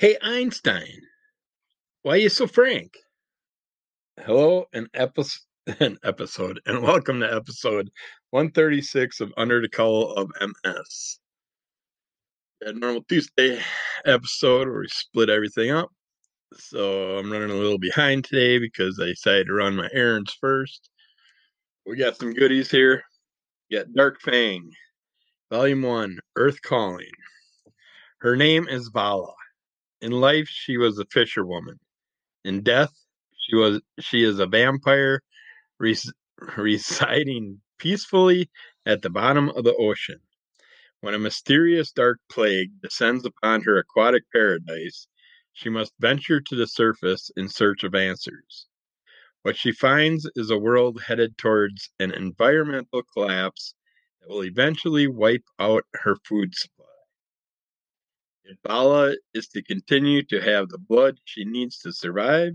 Hey 0.00 0.16
Einstein, 0.22 1.00
why 2.02 2.12
are 2.12 2.18
you 2.18 2.28
so 2.28 2.46
frank? 2.46 2.96
Hello, 4.20 4.66
an 4.72 4.86
episode, 4.94 5.40
an 5.80 5.98
episode, 6.04 6.60
and 6.66 6.84
welcome 6.84 7.18
to 7.18 7.34
episode 7.34 7.90
136 8.30 9.20
of 9.20 9.32
Under 9.36 9.60
the 9.60 9.68
Cowl 9.68 10.12
of 10.12 10.30
MS. 10.40 11.18
A 12.60 12.72
normal 12.74 13.02
Tuesday 13.08 13.60
episode 14.06 14.68
where 14.68 14.82
we 14.82 14.86
split 14.86 15.30
everything 15.30 15.72
up. 15.72 15.90
So 16.54 17.18
I'm 17.18 17.32
running 17.32 17.50
a 17.50 17.54
little 17.54 17.80
behind 17.80 18.22
today 18.22 18.60
because 18.60 19.00
I 19.00 19.06
decided 19.06 19.48
to 19.48 19.54
run 19.54 19.74
my 19.74 19.88
errands 19.92 20.32
first. 20.40 20.90
We 21.86 21.96
got 21.96 22.16
some 22.16 22.34
goodies 22.34 22.70
here. 22.70 23.02
We 23.68 23.78
got 23.78 23.92
Dark 23.94 24.20
Fang, 24.20 24.70
Volume 25.50 25.82
1, 25.82 26.20
Earth 26.36 26.62
Calling. 26.62 27.10
Her 28.18 28.36
name 28.36 28.68
is 28.68 28.90
Vala. 28.94 29.34
In 30.00 30.12
life, 30.12 30.48
she 30.48 30.76
was 30.76 30.98
a 30.98 31.06
fisherwoman. 31.06 31.80
In 32.44 32.62
death, 32.62 32.94
she 33.38 33.56
was 33.56 33.80
she 34.00 34.24
is 34.24 34.38
a 34.38 34.46
vampire 34.46 35.22
res- 35.78 36.12
residing 36.56 37.62
peacefully 37.78 38.50
at 38.86 39.02
the 39.02 39.10
bottom 39.10 39.50
of 39.50 39.64
the 39.64 39.74
ocean. 39.76 40.20
When 41.00 41.14
a 41.14 41.18
mysterious 41.18 41.92
dark 41.92 42.20
plague 42.30 42.80
descends 42.82 43.24
upon 43.24 43.62
her 43.62 43.78
aquatic 43.78 44.24
paradise, 44.32 45.08
she 45.52 45.68
must 45.68 45.92
venture 46.00 46.40
to 46.40 46.56
the 46.56 46.66
surface 46.66 47.30
in 47.36 47.48
search 47.48 47.84
of 47.84 47.94
answers. 47.94 48.66
What 49.42 49.56
she 49.56 49.72
finds 49.72 50.30
is 50.36 50.50
a 50.50 50.58
world 50.58 51.02
headed 51.02 51.38
towards 51.38 51.90
an 52.00 52.12
environmental 52.12 53.02
collapse 53.02 53.74
that 54.20 54.28
will 54.28 54.44
eventually 54.44 55.08
wipe 55.08 55.44
out 55.58 55.84
her 55.94 56.16
food 56.16 56.54
supply. 56.54 56.77
If 58.50 58.56
Vala 58.66 59.14
is 59.34 59.46
to 59.48 59.62
continue 59.62 60.22
to 60.22 60.40
have 60.40 60.70
the 60.70 60.78
blood 60.78 61.18
she 61.26 61.44
needs 61.44 61.80
to 61.80 61.92
survive, 61.92 62.54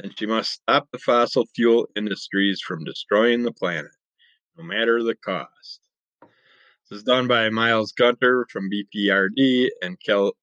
then 0.00 0.12
she 0.18 0.26
must 0.26 0.50
stop 0.50 0.88
the 0.90 0.98
fossil 0.98 1.46
fuel 1.54 1.88
industries 1.94 2.60
from 2.60 2.82
destroying 2.82 3.44
the 3.44 3.52
planet, 3.52 3.92
no 4.56 4.64
matter 4.64 5.04
the 5.04 5.14
cost. 5.14 5.80
This 6.20 6.98
is 6.98 7.02
done 7.04 7.28
by 7.28 7.48
Miles 7.48 7.92
Gunter 7.92 8.44
from 8.50 8.68
BPRD 8.68 9.68
and 9.80 9.96
Kel- 10.04 10.36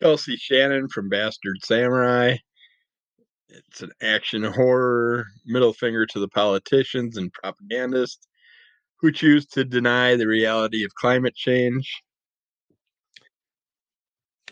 Kelsey 0.00 0.36
Shannon 0.36 0.88
from 0.88 1.08
Bastard 1.08 1.58
Samurai. 1.62 2.38
It's 3.48 3.82
an 3.82 3.92
action 4.02 4.42
horror, 4.42 5.24
middle 5.46 5.72
finger 5.72 6.04
to 6.06 6.18
the 6.18 6.26
politicians 6.26 7.16
and 7.16 7.32
propagandists 7.32 8.26
who 8.98 9.12
choose 9.12 9.46
to 9.46 9.64
deny 9.64 10.16
the 10.16 10.26
reality 10.26 10.84
of 10.84 10.92
climate 10.96 11.36
change. 11.36 12.02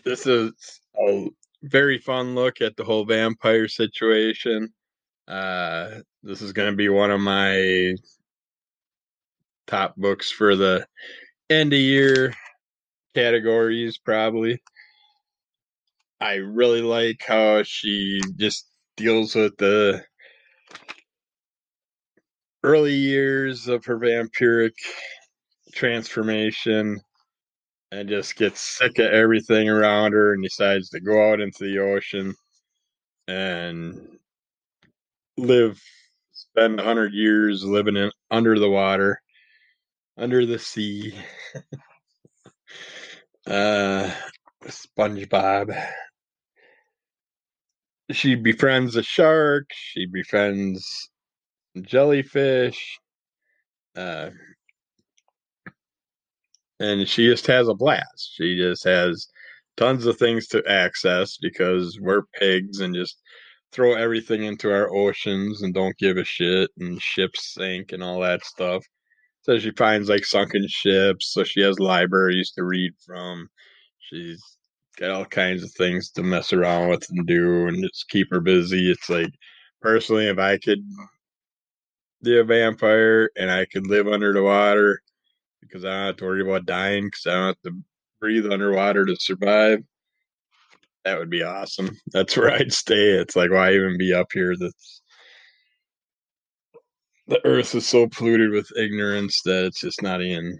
This 0.03 0.25
is 0.25 0.51
a 0.99 1.27
very 1.63 1.99
fun 1.99 2.33
look 2.33 2.61
at 2.61 2.75
the 2.75 2.83
whole 2.83 3.05
vampire 3.05 3.67
situation. 3.67 4.73
Uh, 5.27 5.99
this 6.23 6.41
is 6.41 6.53
going 6.53 6.71
to 6.71 6.75
be 6.75 6.89
one 6.89 7.11
of 7.11 7.21
my 7.21 7.93
top 9.67 9.95
books 9.95 10.31
for 10.31 10.55
the 10.55 10.85
end 11.49 11.73
of 11.73 11.79
year 11.79 12.33
categories, 13.13 13.97
probably. 13.97 14.61
I 16.19 16.35
really 16.35 16.81
like 16.81 17.23
how 17.27 17.63
she 17.63 18.21
just 18.37 18.67
deals 18.97 19.35
with 19.35 19.57
the 19.57 20.03
early 22.63 22.93
years 22.93 23.67
of 23.67 23.85
her 23.85 23.99
vampiric 23.99 24.73
transformation 25.73 27.01
and 27.91 28.07
just 28.09 28.35
gets 28.35 28.61
sick 28.61 28.99
of 28.99 29.07
everything 29.11 29.69
around 29.69 30.13
her 30.13 30.33
and 30.33 30.43
decides 30.43 30.89
to 30.89 30.99
go 30.99 31.31
out 31.31 31.41
into 31.41 31.63
the 31.63 31.79
ocean 31.79 32.33
and 33.27 34.17
live 35.37 35.81
spend 36.31 36.79
a 36.79 36.83
hundred 36.83 37.13
years 37.13 37.63
living 37.63 37.95
in 37.97 38.11
under 38.29 38.57
the 38.59 38.69
water 38.69 39.21
under 40.17 40.45
the 40.45 40.59
sea. 40.59 41.13
Uh 43.47 44.13
spongebob. 44.65 45.75
She 48.11 48.35
befriends 48.35 48.95
a 48.95 49.01
shark 49.03 49.65
she 49.73 50.05
befriends 50.05 51.09
jellyfish 51.81 52.99
uh 53.95 54.29
and 56.81 57.07
she 57.07 57.27
just 57.27 57.45
has 57.47 57.67
a 57.67 57.75
blast. 57.75 58.33
She 58.35 58.57
just 58.57 58.83
has 58.85 59.27
tons 59.77 60.05
of 60.07 60.17
things 60.17 60.47
to 60.47 60.63
access 60.67 61.37
because 61.37 61.99
we're 62.01 62.23
pigs 62.33 62.79
and 62.79 62.95
just 62.95 63.21
throw 63.71 63.93
everything 63.93 64.43
into 64.43 64.71
our 64.73 64.93
oceans 64.93 65.61
and 65.61 65.73
don't 65.73 65.97
give 65.97 66.17
a 66.17 66.25
shit 66.25 66.71
and 66.79 67.01
ships 67.01 67.53
sink 67.53 67.91
and 67.91 68.01
all 68.03 68.19
that 68.21 68.43
stuff. 68.43 68.83
So 69.43 69.59
she 69.59 69.71
finds 69.71 70.09
like 70.09 70.25
sunken 70.25 70.65
ships, 70.67 71.31
so 71.33 71.43
she 71.43 71.61
has 71.61 71.79
libraries 71.79 72.51
to 72.57 72.63
read 72.63 72.93
from. 73.05 73.47
She's 73.99 74.41
got 74.97 75.11
all 75.11 75.25
kinds 75.25 75.63
of 75.63 75.71
things 75.73 76.09
to 76.11 76.23
mess 76.23 76.51
around 76.51 76.89
with 76.89 77.07
and 77.11 77.27
do 77.27 77.67
and 77.67 77.83
just 77.83 78.09
keep 78.09 78.27
her 78.31 78.41
busy. 78.41 78.91
It's 78.91 79.09
like 79.09 79.31
personally 79.81 80.27
if 80.27 80.39
I 80.39 80.57
could 80.57 80.83
be 82.23 82.39
a 82.39 82.43
vampire 82.43 83.29
and 83.37 83.51
I 83.51 83.65
could 83.65 83.87
live 83.87 84.07
under 84.07 84.33
the 84.33 84.43
water 84.43 85.01
because 85.61 85.85
I 85.85 85.89
don't 85.89 86.05
have 86.07 86.17
to 86.17 86.25
worry 86.25 86.41
about 86.41 86.65
dying 86.65 87.05
because 87.05 87.25
I 87.27 87.31
don't 87.33 87.47
have 87.47 87.61
to 87.65 87.79
breathe 88.19 88.51
underwater 88.51 89.05
to 89.05 89.15
survive. 89.15 89.79
That 91.05 91.17
would 91.17 91.29
be 91.29 91.43
awesome. 91.43 91.97
That's 92.07 92.37
where 92.37 92.51
I'd 92.51 92.73
stay. 92.73 93.11
It's 93.11 93.35
like 93.35 93.51
why 93.51 93.73
even 93.73 93.97
be 93.97 94.13
up 94.13 94.27
here? 94.33 94.55
That's 94.57 95.01
the 97.27 97.45
earth 97.45 97.73
is 97.75 97.87
so 97.87 98.07
polluted 98.07 98.51
with 98.51 98.75
ignorance 98.77 99.41
that 99.43 99.65
it's 99.65 99.81
just 99.81 100.01
not 100.01 100.21
even 100.21 100.59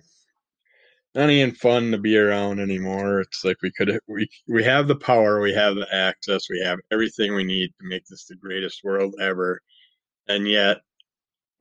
not 1.14 1.30
even 1.30 1.54
fun 1.54 1.92
to 1.92 1.98
be 1.98 2.18
around 2.18 2.60
anymore. 2.60 3.20
It's 3.20 3.44
like 3.44 3.58
we 3.62 3.72
could 3.72 4.00
we 4.08 4.28
we 4.48 4.64
have 4.64 4.88
the 4.88 4.96
power, 4.96 5.42
we 5.42 5.54
have 5.54 5.76
the 5.76 5.88
access, 5.94 6.50
we 6.50 6.62
have 6.62 6.80
everything 6.92 7.36
we 7.36 7.44
need 7.44 7.70
to 7.70 7.88
make 7.88 8.04
this 8.10 8.26
the 8.26 8.36
greatest 8.36 8.84
world 8.84 9.16
ever, 9.20 9.60
and 10.28 10.48
yet 10.48 10.78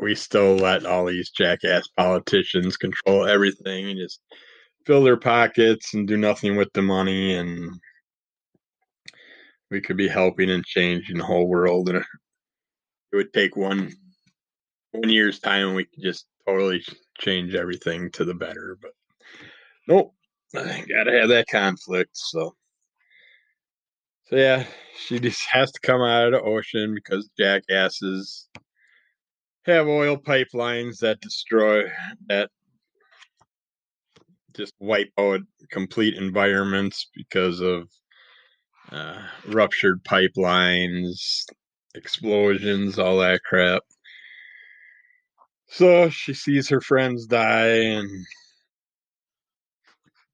we 0.01 0.15
still 0.15 0.57
let 0.57 0.87
all 0.87 1.07
these 1.07 1.31
jackass 1.31 1.87
politicians 1.89 2.77
control 2.77 3.27
everything 3.27 3.91
and 3.91 3.99
just 3.99 4.21
fill 4.87 5.03
their 5.03 5.19
pockets 5.19 5.95
and 5.95 6.09
do 6.09 6.17
nothing 6.17 6.57
with 6.57 6.73
the 6.73 6.83
money 6.83 7.35
and 7.35 7.71
we 9.71 9.81
could 9.81 9.97
be 9.97 10.09
helping 10.09 10.51
and 10.51 10.65
changing 10.65 11.19
the 11.19 11.25
whole 11.25 11.47
world. 11.47 11.89
And 11.89 11.99
it 11.99 12.07
would 13.17 13.33
take 13.33 13.57
one 13.57 13.93
one 14.93 15.09
year's 15.09 15.39
time 15.39 15.69
and 15.69 15.77
we 15.77 15.85
could 15.85 16.03
just 16.03 16.27
totally 16.47 16.83
change 17.19 17.55
everything 17.55 18.11
to 18.11 18.25
the 18.25 18.35
better 18.35 18.77
but 18.81 18.91
nope. 19.87 20.13
I 20.57 20.85
gotta 20.89 21.13
have 21.13 21.29
that 21.29 21.47
conflict 21.49 22.11
so 22.15 22.57
so 24.25 24.37
yeah 24.37 24.65
she 24.99 25.21
just 25.21 25.45
has 25.51 25.71
to 25.71 25.81
come 25.81 26.01
out 26.01 26.27
of 26.27 26.33
the 26.33 26.41
ocean 26.41 26.95
because 26.95 27.31
jackasses 27.39 28.49
have 29.67 29.87
oil 29.87 30.17
pipelines 30.17 30.99
that 30.99 31.21
destroy 31.21 31.85
that 32.29 32.51
just 34.55 34.75
wipe 34.81 35.13
out 35.19 35.41
complete 35.71 36.15
environments 36.15 37.09
because 37.15 37.61
of 37.61 37.89
uh, 38.91 39.23
ruptured 39.47 40.03
pipelines, 40.05 41.45
explosions, 41.95 42.99
all 42.99 43.19
that 43.19 43.41
crap. 43.45 43.83
So 45.69 46.11
she 46.11 46.35
sees 46.35 46.69
her 46.69 46.81
friends 46.81 47.27
die 47.27 47.69
and 47.69 48.11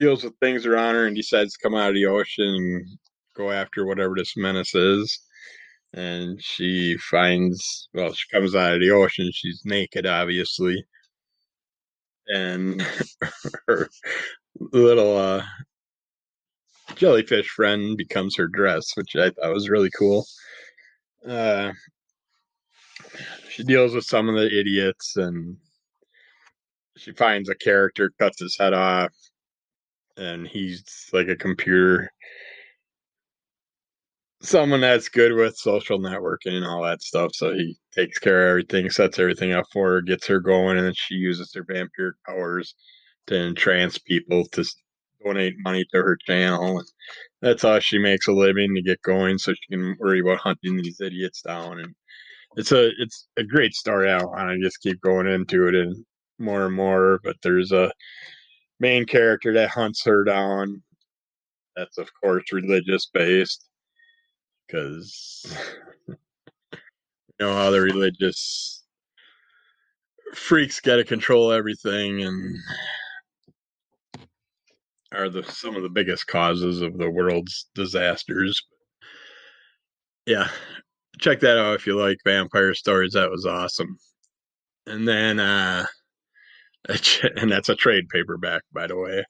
deals 0.01 0.25
with 0.25 0.39
things 0.41 0.65
around 0.65 0.95
her 0.95 1.07
and 1.07 1.17
decides 1.17 1.53
to 1.53 1.59
come 1.63 1.75
out 1.75 1.91
of 1.91 1.95
the 1.95 2.07
ocean 2.07 2.55
and 2.55 2.99
go 3.37 3.51
after 3.51 3.85
whatever 3.85 4.15
this 4.17 4.35
menace 4.37 4.75
is 4.75 5.26
and 5.97 6.41
she 6.43 6.97
finds 6.99 7.89
well 7.95 8.13
she 8.13 8.29
comes 8.31 8.55
out 8.55 8.75
of 8.75 8.81
the 8.81 8.91
ocean 8.91 9.31
she's 9.33 9.63
naked 9.65 10.07
obviously. 10.07 10.85
And 12.29 12.83
her 13.69 13.89
little 14.61 15.17
uh 15.17 15.45
jellyfish 16.97 17.49
friend 17.49 17.97
becomes 17.97 18.37
her 18.37 18.47
dress 18.49 18.93
which 18.97 19.17
i 19.17 19.31
thought 19.31 19.53
was 19.53 19.69
really 19.71 19.91
cool. 19.99 20.27
Uh 21.29 21.73
she 23.51 23.65
deals 23.65 23.95
with 23.95 24.05
some 24.05 24.29
of 24.29 24.35
the 24.37 24.59
idiots 24.61 25.17
and 25.17 25.57
she 26.97 27.13
finds 27.13 27.49
a 27.49 27.55
character 27.55 28.11
cuts 28.19 28.41
his 28.41 28.57
head 28.59 28.75
off 28.75 29.13
and 30.17 30.47
he's 30.47 31.09
like 31.13 31.29
a 31.29 31.37
computer 31.37 32.11
someone 34.47 34.81
that's 34.81 35.09
good 35.09 35.33
with 35.35 35.57
social 35.57 35.99
networking 35.99 36.55
and 36.55 36.65
all 36.65 36.83
that 36.83 37.03
stuff. 37.03 37.33
So 37.35 37.53
he 37.53 37.77
takes 37.95 38.19
care 38.19 38.47
of 38.47 38.51
everything, 38.51 38.91
sets 38.91 39.19
everything 39.19 39.53
up 39.53 39.67
for 39.73 39.93
her, 39.93 40.03
gets 40.03 40.27
her 40.29 40.41
going, 40.41 40.79
and 40.79 40.87
then 40.87 40.95
she 40.95 41.15
uses 41.17 41.53
her 41.55 41.65
vampire 41.69 42.17
powers 42.27 42.75
to 43.27 43.39
entrance 43.39 43.99
people 43.99 44.47
to 44.53 44.65
donate 45.25 45.55
money 45.65 45.85
to 45.93 45.99
her 45.99 46.17
channel. 46.27 46.79
And 46.79 46.89
that's 47.43 47.63
how 47.63 47.81
she 47.81 47.99
makes 47.99 48.29
a 48.29 48.33
living 48.33 48.75
to 48.75 48.83
get 48.83 49.03
going, 49.03 49.39
so 49.39 49.53
she 49.53 49.75
can 49.75 49.97
worry 49.99 50.21
about 50.21 50.39
hunting 50.39 50.77
these 50.77 51.01
idiots 51.01 51.43
down. 51.43 51.81
And 51.81 51.95
it's 52.57 52.73
a 52.73 52.91
it's 52.99 53.29
a 53.37 53.45
great 53.45 53.75
story. 53.75 54.11
I 54.11 54.23
want 54.25 54.51
to 54.51 54.65
just 54.65 54.81
keep 54.81 55.01
going 55.01 55.27
into 55.27 55.69
it 55.69 55.75
and 55.75 56.05
more 56.39 56.67
and 56.67 56.77
more. 56.77 57.21
But 57.25 57.37
there's 57.43 57.73
a 57.73 57.91
main 58.81 59.07
character 59.07 59.53
that 59.55 59.71
hunts 59.71 60.05
her 60.05 60.25
down. 60.25 60.83
That's 61.77 61.99
of 61.99 62.09
course 62.23 62.45
religious 62.53 63.07
based 63.13 63.66
because 64.67 65.57
you 66.09 66.15
know 67.41 67.55
how 67.55 67.71
the 67.71 67.81
religious 67.81 68.85
freaks 70.35 70.81
got 70.81 70.97
to 70.97 71.05
control 71.05 71.53
everything 71.53 72.23
and 72.23 72.57
are 75.13 75.29
the 75.29 75.43
some 75.45 75.77
of 75.77 75.83
the 75.83 75.89
biggest 75.89 76.27
causes 76.27 76.83
of 76.83 76.99
the 76.99 77.11
world's 77.11 77.69
disasters. 77.75 78.63
Yeah, 80.27 80.49
check 81.19 81.41
that 81.41 81.59
out 81.59 81.75
if 81.75 81.87
you 81.87 81.99
like 81.99 82.19
vampire 82.25 82.75
stories. 82.75 83.13
That 83.13 83.31
was 83.31 83.47
awesome. 83.47 83.99
And 84.87 85.07
then, 85.07 85.41
uh, 85.41 85.87
and 87.37 87.51
that's 87.51 87.69
a 87.69 87.77
trade 87.77 88.09
paperback, 88.09 88.63
by 88.73 88.87
the 88.87 88.97
way. 88.97 89.25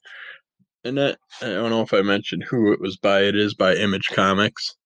And 0.85 0.99
that, 0.99 1.19
I 1.43 1.47
don't 1.47 1.71
know 1.71 1.83
if 1.83 1.93
I 1.93 2.03
mentioned 2.03 2.45
who 2.45 2.73
it 2.73 2.81
was 2.81 2.97
by. 2.97 3.23
It 3.23 3.37
is 3.37 3.55
by 3.55 3.75
Image 3.75 4.09
Comics. 4.09 4.77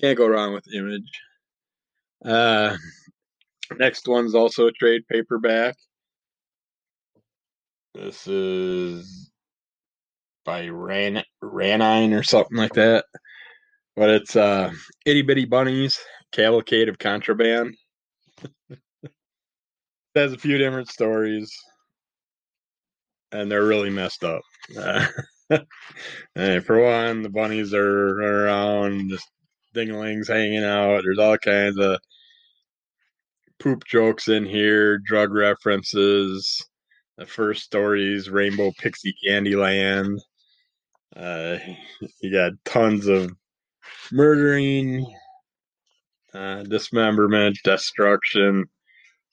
Can't 0.00 0.18
go 0.18 0.26
wrong 0.26 0.54
with 0.54 0.72
Image. 0.72 1.20
Uh, 2.24 2.76
next 3.78 4.08
one's 4.08 4.34
also 4.34 4.66
a 4.66 4.72
trade 4.72 5.02
paperback. 5.10 5.76
This 7.94 8.26
is 8.26 9.30
by 10.44 10.68
Ran 10.68 11.22
Ranine 11.42 12.18
or 12.18 12.22
something 12.22 12.56
like 12.56 12.74
that. 12.74 13.04
But 13.96 14.10
it's 14.10 14.36
uh 14.36 14.72
Itty 15.06 15.22
Bitty 15.22 15.44
Bunnies, 15.44 15.98
Cavalcade 16.32 16.88
of 16.88 16.98
Contraband. 16.98 17.74
has 20.14 20.32
a 20.32 20.38
few 20.38 20.58
different 20.58 20.88
stories. 20.88 21.52
And 23.32 23.50
they're 23.50 23.64
really 23.64 23.90
messed 23.90 24.24
up. 24.24 24.42
Uh, 26.34 26.60
for 26.60 26.82
one, 26.82 27.22
the 27.22 27.28
bunnies 27.28 27.74
are 27.74 28.18
around 28.18 29.10
just 29.10 29.28
dinglings 29.74 30.28
hanging 30.28 30.64
out. 30.64 31.02
There's 31.02 31.18
all 31.18 31.38
kinds 31.38 31.78
of 31.78 31.98
poop 33.58 33.84
jokes 33.84 34.28
in 34.28 34.44
here, 34.44 34.98
drug 34.98 35.32
references. 35.32 36.62
The 37.16 37.26
first 37.26 37.62
stories, 37.62 38.28
Rainbow 38.28 38.72
Pixie 38.78 39.14
Candyland. 39.26 40.18
Uh, 41.14 41.58
you 42.20 42.32
got 42.32 42.52
tons 42.64 43.06
of 43.06 43.30
murdering, 44.10 45.06
uh, 46.34 46.64
dismemberment, 46.64 47.56
destruction 47.62 48.64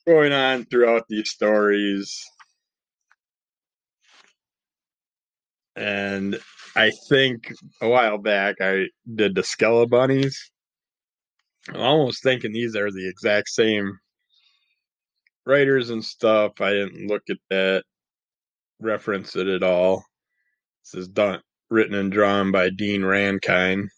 going 0.06 0.32
on 0.32 0.64
throughout 0.66 1.04
these 1.08 1.30
stories. 1.30 2.22
And 5.74 6.38
I 6.74 6.90
think 7.08 7.52
a 7.80 7.88
while 7.88 8.18
back 8.18 8.56
I 8.60 8.86
did 9.14 9.34
the 9.34 9.42
Skella 9.42 9.88
Bunnies. 9.88 10.50
I'm 11.68 11.80
almost 11.80 12.22
thinking 12.22 12.52
these 12.52 12.74
are 12.76 12.90
the 12.90 13.08
exact 13.08 13.50
same 13.50 13.98
writers 15.44 15.90
and 15.90 16.04
stuff. 16.04 16.60
I 16.60 16.70
didn't 16.70 17.08
look 17.08 17.22
at 17.28 17.36
that, 17.50 17.84
reference 18.80 19.36
it 19.36 19.48
at 19.48 19.62
all. 19.62 20.04
This 20.84 21.02
is 21.02 21.08
done, 21.08 21.40
written 21.70 21.94
and 21.94 22.10
drawn 22.10 22.50
by 22.50 22.70
Dean 22.70 23.04
Rankine. 23.04 23.88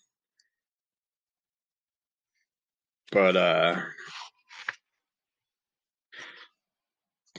But 3.12 3.36
uh, 3.36 3.76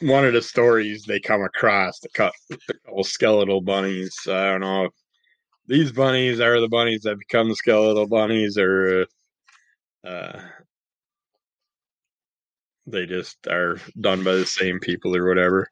one 0.02 0.26
of 0.26 0.34
the 0.34 0.42
stories 0.42 1.04
they 1.04 1.20
come 1.20 1.42
across 1.42 2.00
the 2.00 2.10
couple 2.10 3.04
skeletal 3.04 3.60
bunnies. 3.60 4.16
I 4.28 4.46
don't 4.46 4.62
know 4.62 4.90
these 5.68 5.92
bunnies 5.92 6.40
are 6.40 6.60
the 6.60 6.68
bunnies 6.68 7.02
that 7.04 7.20
become 7.20 7.54
skeletal 7.56 8.08
bunnies, 8.08 8.58
or 8.58 9.08
uh, 10.08 10.40
they 12.88 13.06
just 13.06 13.48
are 13.48 13.78
done 14.00 14.24
by 14.24 14.36
the 14.36 14.46
same 14.46 14.80
people 14.80 15.16
or 15.16 15.28
whatever. 15.28 15.68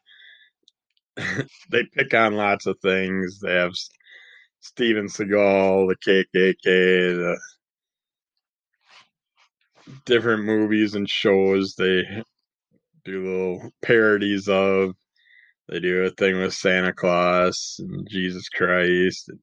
they 1.69 1.83
pick 1.93 2.13
on 2.13 2.35
lots 2.35 2.65
of 2.65 2.79
things. 2.79 3.39
They 3.39 3.53
have 3.53 3.73
Steven 4.61 5.07
Seagal, 5.07 5.89
the 5.89 6.25
KKK, 6.35 6.55
the 6.65 7.37
different 10.05 10.45
movies 10.45 10.95
and 10.95 11.09
shows 11.09 11.75
they 11.75 12.03
do 13.05 13.23
little 13.23 13.71
parodies 13.81 14.47
of. 14.47 14.95
They 15.69 15.79
do 15.79 16.03
a 16.03 16.09
thing 16.09 16.39
with 16.39 16.53
Santa 16.53 16.93
Claus 16.93 17.77
and 17.79 18.07
Jesus 18.09 18.49
Christ. 18.49 19.29
And 19.29 19.39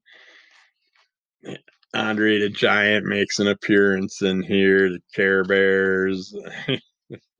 Andre 1.93 2.39
the 2.39 2.49
Giant 2.49 3.05
makes 3.05 3.39
an 3.39 3.47
appearance 3.47 4.21
in 4.21 4.41
here. 4.41 4.89
The 4.89 4.99
Care 5.13 5.43
Bears. 5.43 6.33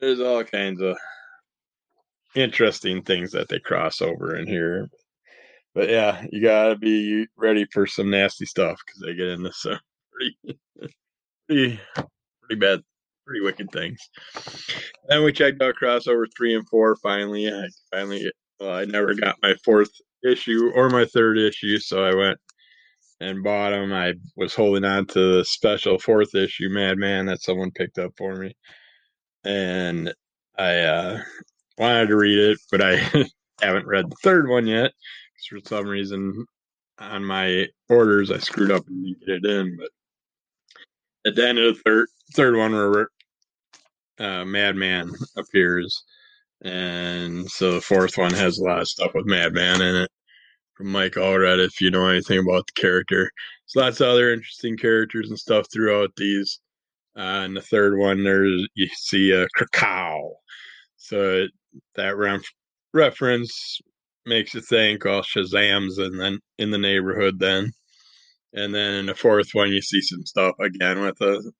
there's 0.00 0.20
all 0.20 0.42
kinds 0.42 0.80
of 0.80 0.96
interesting 2.34 3.02
things 3.02 3.32
that 3.32 3.48
they 3.48 3.58
cross 3.60 4.00
over 4.00 4.36
in 4.36 4.46
here. 4.46 4.88
But 5.74 5.88
yeah, 5.88 6.24
you 6.32 6.42
gotta 6.42 6.76
be 6.76 7.26
ready 7.36 7.64
for 7.72 7.86
some 7.86 8.10
nasty 8.10 8.44
stuff 8.44 8.80
because 8.84 9.00
they 9.02 9.14
get 9.14 9.28
into 9.28 9.52
some 9.52 9.78
pretty, 10.12 10.58
pretty, 11.46 11.80
pretty 12.42 12.58
bad, 12.58 12.82
pretty 13.24 13.40
wicked 13.40 13.70
things. 13.70 14.00
Then 15.08 15.22
we 15.22 15.32
checked 15.32 15.62
out 15.62 15.76
crossover 15.80 16.26
three 16.36 16.54
and 16.56 16.68
four. 16.68 16.96
Finally, 16.96 17.48
I 17.48 17.68
finally, 17.92 18.32
well, 18.60 18.72
I 18.72 18.84
never 18.84 19.14
got 19.14 19.36
my 19.42 19.54
fourth 19.64 19.90
issue 20.24 20.70
or 20.74 20.90
my 20.90 21.06
third 21.06 21.38
issue, 21.38 21.78
so 21.78 22.04
I 22.04 22.14
went 22.14 22.38
and 23.20 23.42
bought 23.42 23.70
them. 23.70 23.92
I 23.92 24.14
was 24.36 24.54
holding 24.54 24.84
on 24.84 25.06
to 25.08 25.38
the 25.38 25.44
special 25.44 25.98
fourth 25.98 26.34
issue 26.34 26.68
Madman 26.68 27.26
that 27.26 27.42
someone 27.42 27.70
picked 27.70 27.98
up 27.98 28.12
for 28.16 28.36
me, 28.36 28.54
and 29.44 30.12
I 30.58 30.78
uh, 30.80 31.22
wanted 31.78 32.08
to 32.08 32.16
read 32.16 32.38
it, 32.38 32.58
but 32.70 32.82
I 32.82 32.96
haven't 33.62 33.86
read 33.86 34.10
the 34.10 34.16
third 34.22 34.48
one 34.48 34.66
yet 34.66 34.92
for 35.48 35.58
some 35.64 35.86
reason 35.86 36.46
on 36.98 37.24
my 37.24 37.66
orders 37.88 38.30
I 38.30 38.38
screwed 38.38 38.70
up 38.70 38.86
and 38.86 39.04
didn't 39.04 39.26
get 39.26 39.44
it 39.44 39.46
in. 39.46 39.76
But 39.78 39.90
at 41.26 41.34
the 41.34 41.48
end 41.48 41.58
of 41.58 41.76
the 41.76 41.82
third 41.82 42.08
third 42.34 42.56
one, 42.56 42.72
where 42.72 43.08
uh, 44.18 44.44
Madman 44.44 45.12
appears, 45.36 46.02
and 46.62 47.50
so 47.50 47.72
the 47.72 47.80
fourth 47.80 48.18
one 48.18 48.34
has 48.34 48.58
a 48.58 48.64
lot 48.64 48.80
of 48.80 48.88
stuff 48.88 49.12
with 49.14 49.26
Madman 49.26 49.80
in 49.80 49.96
it 50.02 50.10
from 50.74 50.88
Mike 50.88 51.14
Allred. 51.14 51.64
If 51.64 51.80
you 51.80 51.90
know 51.90 52.06
anything 52.08 52.38
about 52.38 52.66
the 52.66 52.80
character, 52.80 53.30
there's 53.74 53.84
lots 53.84 54.00
of 54.00 54.08
other 54.08 54.32
interesting 54.32 54.76
characters 54.76 55.28
and 55.30 55.38
stuff 55.38 55.66
throughout 55.72 56.10
these. 56.16 56.60
Uh, 57.16 57.42
and 57.44 57.56
the 57.56 57.62
third 57.62 57.98
one, 57.98 58.24
there's 58.24 58.66
you 58.74 58.88
see 58.94 59.32
a 59.32 59.46
Krakow, 59.54 60.32
so 60.96 61.46
that 61.96 62.16
ref- 62.16 62.42
reference 62.94 63.80
makes 64.26 64.54
you 64.54 64.60
think, 64.60 65.04
oh, 65.06 65.22
Shazam's 65.22 65.98
and 65.98 66.20
then 66.20 66.38
in 66.58 66.70
the 66.70 66.78
neighborhood 66.78 67.38
then. 67.38 67.72
And 68.52 68.74
then 68.74 68.94
in 68.94 69.06
the 69.06 69.14
fourth 69.14 69.48
one, 69.52 69.70
you 69.70 69.82
see 69.82 70.00
some 70.00 70.24
stuff 70.26 70.54
again 70.60 71.00
with 71.00 71.20
a 71.20 71.52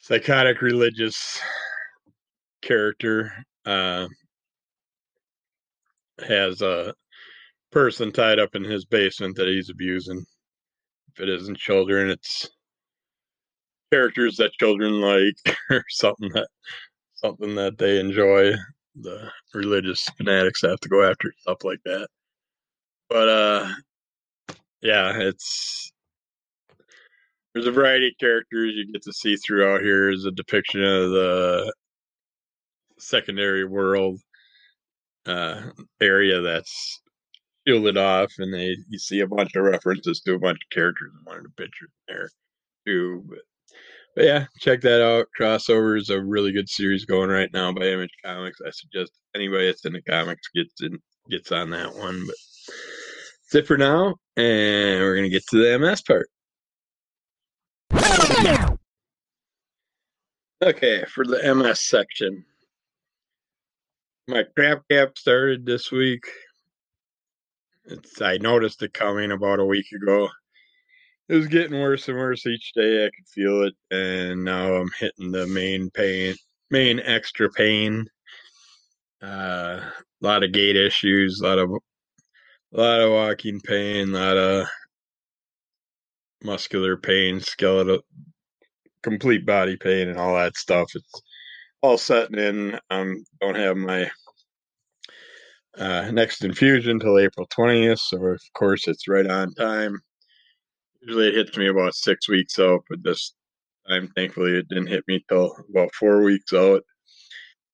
psychotic 0.00 0.62
religious 0.62 1.40
character. 2.62 3.32
Uh, 3.64 4.06
has 6.22 6.62
a 6.62 6.94
person 7.72 8.12
tied 8.12 8.38
up 8.38 8.54
in 8.54 8.64
his 8.64 8.84
basement 8.84 9.36
that 9.36 9.48
he's 9.48 9.70
abusing. 9.70 10.24
If 11.14 11.20
it 11.20 11.28
isn't 11.28 11.58
children, 11.58 12.10
it's 12.10 12.48
characters 13.92 14.36
that 14.36 14.52
children 14.52 15.00
like 15.00 15.56
or 15.70 15.84
something 15.88 16.30
that 16.34 16.48
something 17.14 17.54
that 17.56 17.78
they 17.78 17.98
enjoy. 18.00 18.52
The 18.96 19.30
religious 19.54 20.04
fanatics 20.16 20.62
have 20.62 20.80
to 20.80 20.88
go 20.88 21.08
after 21.08 21.32
stuff 21.38 21.58
like 21.64 21.80
that. 21.84 22.08
But 23.08 23.28
uh 23.28 23.68
yeah, 24.82 25.18
it's 25.18 25.92
there's 27.54 27.66
a 27.66 27.72
variety 27.72 28.08
of 28.08 28.14
characters 28.18 28.74
you 28.74 28.92
get 28.92 29.02
to 29.02 29.12
see 29.12 29.36
throughout 29.36 29.80
here 29.82 30.10
is 30.10 30.24
a 30.24 30.30
depiction 30.30 30.82
of 30.82 31.10
the 31.10 31.72
secondary 33.00 33.64
world 33.64 34.20
uh, 35.26 35.62
area 36.00 36.40
that's 36.40 37.00
shielded 37.66 37.96
off 37.96 38.32
and 38.38 38.52
they 38.52 38.76
you 38.88 38.98
see 38.98 39.20
a 39.20 39.26
bunch 39.26 39.54
of 39.54 39.64
references 39.64 40.20
to 40.20 40.34
a 40.34 40.38
bunch 40.38 40.56
of 40.56 40.74
characters 40.74 41.12
in 41.12 41.24
one 41.24 41.38
of 41.38 41.44
the 41.44 41.50
pictures 41.62 41.90
there 42.08 42.28
too 42.86 43.22
but, 43.28 43.38
but 44.16 44.24
yeah 44.24 44.46
check 44.60 44.80
that 44.80 45.02
out. 45.02 45.26
Crossover 45.38 45.98
is 45.98 46.08
a 46.10 46.20
really 46.22 46.52
good 46.52 46.68
series 46.68 47.04
going 47.04 47.28
right 47.30 47.50
now 47.52 47.72
by 47.72 47.84
image 47.84 48.14
comics. 48.24 48.58
I 48.66 48.70
suggest 48.70 49.12
anybody 49.34 49.66
that's 49.66 49.84
in 49.84 49.92
the 49.92 50.02
comics 50.02 50.48
gets 50.54 50.82
in 50.82 50.98
gets 51.30 51.52
on 51.52 51.70
that 51.70 51.94
one 51.94 52.24
but 52.26 52.34
That's 53.52 53.64
it 53.64 53.66
for 53.66 53.76
now, 53.76 54.14
and 54.36 55.00
we're 55.00 55.16
to 55.22 55.28
get 55.28 55.46
to 55.50 55.62
the 55.62 55.78
MS 55.78 56.02
part. 56.02 56.28
Okay, 60.62 61.04
for 61.06 61.24
the 61.24 61.54
MS 61.54 61.80
section, 61.80 62.44
my 64.30 64.44
crap 64.54 64.82
gap 64.88 65.18
started 65.18 65.66
this 65.66 65.90
week. 65.90 66.22
It's 67.86 68.22
I 68.22 68.36
noticed 68.36 68.82
it 68.82 68.94
coming 68.94 69.32
about 69.32 69.58
a 69.58 69.64
week 69.64 69.86
ago. 69.92 70.28
It 71.28 71.34
was 71.34 71.48
getting 71.48 71.80
worse 71.80 72.08
and 72.08 72.16
worse 72.16 72.46
each 72.46 72.72
day. 72.74 73.04
I 73.04 73.10
could 73.10 73.26
feel 73.34 73.64
it, 73.64 73.74
and 73.90 74.44
now 74.44 74.74
I'm 74.74 74.90
hitting 75.00 75.32
the 75.32 75.48
main 75.48 75.90
pain, 75.90 76.36
main 76.70 77.00
extra 77.00 77.50
pain. 77.50 78.06
Uh, 79.20 79.80
a 79.82 79.92
lot 80.20 80.44
of 80.44 80.52
gait 80.52 80.76
issues, 80.76 81.40
a 81.40 81.46
lot 81.46 81.58
of 81.58 81.70
a 81.70 82.80
lot 82.80 83.00
of 83.00 83.10
walking 83.10 83.60
pain, 83.60 84.10
a 84.10 84.12
lot 84.12 84.36
of 84.36 84.66
muscular 86.44 86.96
pain, 86.96 87.40
skeletal, 87.40 88.00
complete 89.02 89.44
body 89.44 89.76
pain, 89.76 90.08
and 90.08 90.18
all 90.18 90.34
that 90.36 90.56
stuff. 90.56 90.88
It's 90.94 91.22
all 91.82 91.98
setting 91.98 92.38
in. 92.38 92.78
Um, 92.90 93.24
don't 93.40 93.56
have 93.56 93.76
my 93.76 94.10
uh, 95.78 96.10
next 96.10 96.44
infusion 96.44 96.98
till 96.98 97.18
April 97.18 97.46
20th, 97.48 97.98
so 97.98 98.24
of 98.24 98.40
course 98.54 98.86
it's 98.88 99.08
right 99.08 99.26
on 99.26 99.54
time. 99.54 99.98
Usually 101.02 101.28
it 101.28 101.34
hits 101.34 101.56
me 101.56 101.68
about 101.68 101.94
six 101.94 102.28
weeks 102.28 102.58
out, 102.58 102.80
but 102.88 103.02
this 103.02 103.34
time, 103.88 104.10
thankfully, 104.14 104.52
it 104.52 104.68
didn't 104.68 104.88
hit 104.88 105.04
me 105.08 105.24
till 105.28 105.56
about 105.70 105.94
four 105.94 106.22
weeks 106.22 106.52
out. 106.52 106.82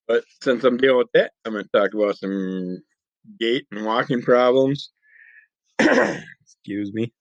But 0.07 0.25
since 0.43 0.63
I'm 0.63 0.77
dealing 0.77 0.99
with 0.99 1.13
that, 1.15 1.33
I'm 1.45 1.53
going 1.53 1.65
to 1.65 1.71
talk 1.71 1.95
about 1.95 2.17
some 2.17 2.79
gait 3.41 3.67
and 3.73 3.85
walking 3.85 4.23
problems. 4.23 4.91
Excuse 5.79 6.93
me. 6.93 7.13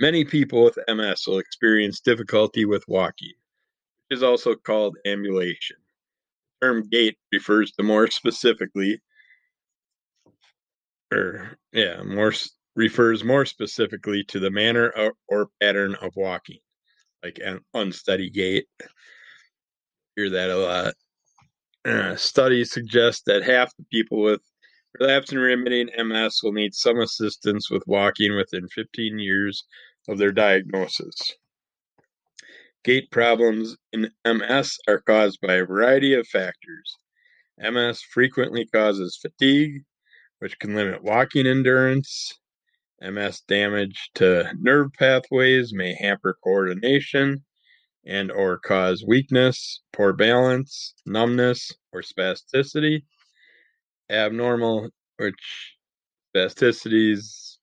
Many 0.00 0.24
people 0.24 0.64
with 0.64 0.78
MS 0.88 1.24
will 1.26 1.38
experience 1.38 2.00
difficulty 2.00 2.64
with 2.64 2.84
walking, 2.86 3.32
is 4.10 4.22
also 4.22 4.54
called 4.54 4.96
ambulation. 5.06 5.76
The 6.60 6.66
term 6.66 6.88
gait 6.88 7.16
refers 7.32 7.72
to 7.72 7.82
more 7.82 8.08
specifically, 8.08 9.00
or 11.12 11.58
yeah, 11.72 12.02
more 12.02 12.32
refers 12.76 13.22
more 13.24 13.46
specifically 13.46 14.24
to 14.24 14.40
the 14.40 14.50
manner 14.50 14.92
or, 14.96 15.12
or 15.28 15.48
pattern 15.60 15.94
of 15.96 16.12
walking, 16.16 16.58
like 17.22 17.38
an 17.44 17.60
unsteady 17.74 18.30
gait. 18.30 18.66
Hear 20.16 20.30
that 20.30 20.50
a 20.50 20.56
lot. 20.56 20.94
Uh, 21.84 22.16
studies 22.16 22.72
suggest 22.72 23.24
that 23.26 23.42
half 23.42 23.70
the 23.76 23.84
people 23.90 24.22
with 24.22 24.40
relapsing 24.98 25.38
remitting 25.38 25.90
MS 25.98 26.40
will 26.42 26.52
need 26.52 26.74
some 26.74 27.00
assistance 27.00 27.70
with 27.70 27.82
walking 27.86 28.34
within 28.36 28.66
15 28.68 29.18
years 29.18 29.64
of 30.08 30.18
their 30.18 30.32
diagnosis. 30.32 31.34
Gait 32.84 33.10
problems 33.10 33.76
in 33.92 34.10
MS 34.26 34.78
are 34.86 35.00
caused 35.00 35.40
by 35.40 35.54
a 35.54 35.64
variety 35.64 36.12
of 36.12 36.28
factors. 36.28 36.98
MS 37.58 38.02
frequently 38.02 38.66
causes 38.66 39.18
fatigue, 39.20 39.84
which 40.40 40.58
can 40.58 40.74
limit 40.74 41.02
walking 41.02 41.46
endurance. 41.46 42.38
MS 43.00 43.40
damage 43.48 44.10
to 44.16 44.52
nerve 44.60 44.92
pathways 44.98 45.72
may 45.72 45.94
hamper 45.94 46.36
coordination 46.44 47.44
and 48.04 48.30
or 48.30 48.58
cause 48.58 49.02
weakness, 49.06 49.80
poor 49.92 50.12
balance, 50.12 50.94
numbness, 51.06 51.72
or 51.92 52.02
spasticity. 52.02 53.04
Abnormal, 54.10 54.90
which 55.16 55.76
spasticities, 56.34 57.56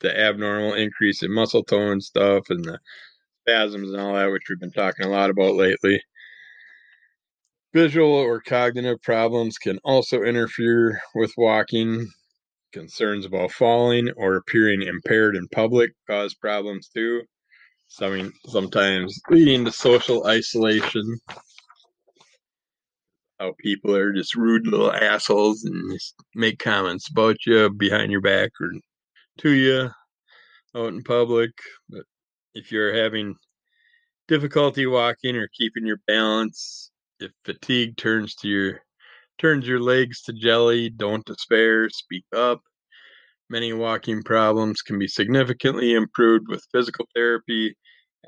the 0.00 0.18
abnormal 0.18 0.72
increase 0.72 1.22
in 1.22 1.32
muscle 1.32 1.64
tone 1.64 2.00
stuff 2.00 2.48
and 2.48 2.64
the 2.64 2.78
spasms 3.48 3.92
and 3.92 4.00
all 4.00 4.14
that, 4.14 4.30
which 4.30 4.42
we've 4.48 4.60
been 4.60 4.70
talking 4.70 5.06
a 5.06 5.10
lot 5.10 5.30
about 5.30 5.54
lately. 5.54 6.00
Visual 7.72 8.10
or 8.10 8.40
cognitive 8.40 9.00
problems 9.02 9.58
can 9.58 9.78
also 9.84 10.22
interfere 10.22 11.00
with 11.14 11.32
walking. 11.36 12.06
Concerns 12.72 13.24
about 13.24 13.50
falling 13.50 14.10
or 14.16 14.36
appearing 14.36 14.82
impaired 14.82 15.34
in 15.34 15.48
public 15.48 15.90
cause 16.06 16.34
problems 16.34 16.88
too. 16.88 17.22
Some, 17.88 18.30
sometimes 18.46 19.18
leading 19.30 19.64
to 19.64 19.72
social 19.72 20.26
isolation. 20.26 21.18
How 23.40 23.54
people 23.60 23.94
are 23.94 24.12
just 24.12 24.34
rude 24.34 24.66
little 24.66 24.92
assholes 24.92 25.64
and 25.64 25.98
make 26.34 26.58
comments 26.58 27.08
about 27.08 27.38
you 27.46 27.70
behind 27.70 28.12
your 28.12 28.20
back 28.20 28.50
or 28.60 28.72
to 29.38 29.50
you 29.50 29.88
out 30.74 30.92
in 30.92 31.02
public. 31.02 31.50
But 31.88 32.02
if 32.58 32.72
you're 32.72 32.92
having 32.92 33.36
difficulty 34.26 34.84
walking 34.84 35.36
or 35.36 35.48
keeping 35.56 35.86
your 35.86 36.00
balance, 36.08 36.90
if 37.20 37.30
fatigue 37.44 37.96
turns 37.96 38.34
to 38.34 38.48
your 38.48 38.80
turns 39.38 39.66
your 39.66 39.80
legs 39.80 40.22
to 40.22 40.32
jelly, 40.32 40.90
don't 40.90 41.24
despair, 41.24 41.88
speak 41.88 42.24
up. 42.36 42.60
Many 43.48 43.72
walking 43.72 44.24
problems 44.24 44.82
can 44.82 44.98
be 44.98 45.06
significantly 45.06 45.94
improved 45.94 46.48
with 46.48 46.66
physical 46.72 47.06
therapy, 47.14 47.76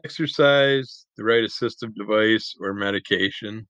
exercise, 0.04 1.06
the 1.16 1.24
right 1.24 1.42
assistive 1.42 1.94
device, 1.96 2.54
or 2.60 2.72
medication. 2.72 3.66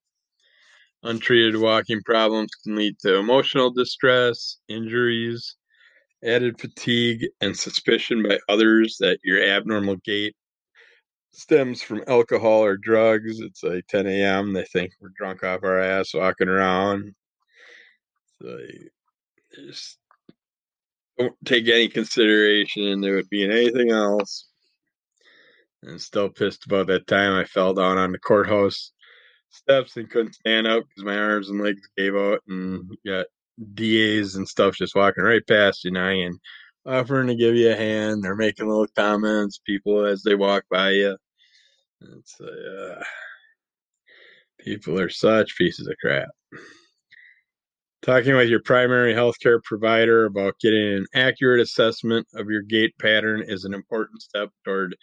Untreated 1.03 1.57
walking 1.57 2.03
problems 2.05 2.51
can 2.63 2.77
lead 2.77 2.99
to 3.01 3.17
emotional 3.17 3.71
distress, 3.71 4.59
injuries, 4.69 5.57
added 6.23 6.61
fatigue, 6.61 7.27
and 7.41 7.57
suspicion 7.57 8.23
by 8.23 8.39
others 8.51 8.99
that 9.01 9.19
your 9.25 9.43
abnormal 9.43 9.97
gait 10.05 10.37
stems 11.33 11.83
from 11.83 12.05
alcohol 12.07 12.65
or 12.65 12.77
drugs. 12.77 13.41
It's 13.41 13.63
like 13.63 13.87
10 13.89 14.07
a.m. 14.07 14.53
They 14.53 14.65
think 14.65 14.93
we're 15.01 15.13
drunk 15.17 15.45
off 15.45 15.65
our 15.65 15.81
ass 15.81 16.15
walking 16.15 16.49
around. 16.49 17.15
So 18.41 18.59
just 19.55 19.99
don't 21.19 21.35
take 21.45 21.69
any 21.69 21.89
consideration 21.89 22.83
into 22.85 23.19
it 23.19 23.31
being 23.31 23.51
anything 23.51 23.91
else. 23.91 24.49
And 25.83 26.01
still 26.01 26.29
pissed 26.29 26.67
about 26.67 26.89
that 26.89 27.07
time 27.07 27.33
I 27.33 27.45
fell 27.45 27.73
down 27.75 27.97
on 27.97 28.13
the 28.13 28.19
courthouse 28.19 28.93
steps 29.51 29.97
and 29.97 30.11
couldn't 30.11 30.35
stand 30.35 30.67
up 30.67 30.85
because 30.89 31.05
my 31.05 31.17
arms 31.17 31.49
and 31.49 31.61
legs 31.61 31.89
gave 31.97 32.15
out 32.15 32.41
and 32.49 32.91
got 33.07 33.27
DAs 33.75 34.37
and 34.37 34.49
stuff 34.49 34.75
just 34.77 34.95
walking 34.95 35.25
right 35.25 35.47
past 35.47 35.85
you 35.85 35.91
now 35.91 36.09
and 36.09 36.39
offering 36.91 37.29
to 37.29 37.35
give 37.35 37.55
you 37.55 37.71
a 37.71 37.77
hand. 37.77 38.23
They're 38.23 38.37
making 38.37 38.69
little 38.69 38.89
comments, 38.97 39.61
people 39.65 40.05
as 40.05 40.23
they 40.23 40.35
walk 40.35 40.65
by 40.71 40.91
you. 40.91 41.17
It's 42.01 42.41
uh, 42.41 43.03
people 44.59 44.99
are 44.99 45.11
such 45.11 45.57
pieces 45.57 45.87
of 45.87 45.95
crap. 46.01 46.29
Talking 48.03 48.35
with 48.35 48.49
your 48.49 48.63
primary 48.63 49.13
healthcare 49.13 49.63
provider 49.63 50.25
about 50.25 50.59
getting 50.59 50.95
an 50.95 51.07
accurate 51.15 51.61
assessment 51.61 52.27
of 52.35 52.49
your 52.49 52.63
gait 52.63 52.97
pattern 52.99 53.45
is 53.47 53.65
an 53.65 53.75
important 53.75 54.23
step 54.23 54.49
toward 54.65 54.97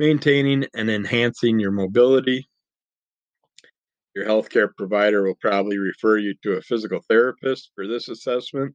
maintaining 0.00 0.66
and 0.74 0.90
enhancing 0.90 1.60
your 1.60 1.70
mobility. 1.70 2.48
Your 4.16 4.26
healthcare 4.26 4.68
provider 4.76 5.22
will 5.22 5.36
probably 5.40 5.78
refer 5.78 6.18
you 6.18 6.34
to 6.42 6.54
a 6.54 6.62
physical 6.62 7.00
therapist 7.08 7.70
for 7.76 7.86
this 7.86 8.08
assessment. 8.08 8.74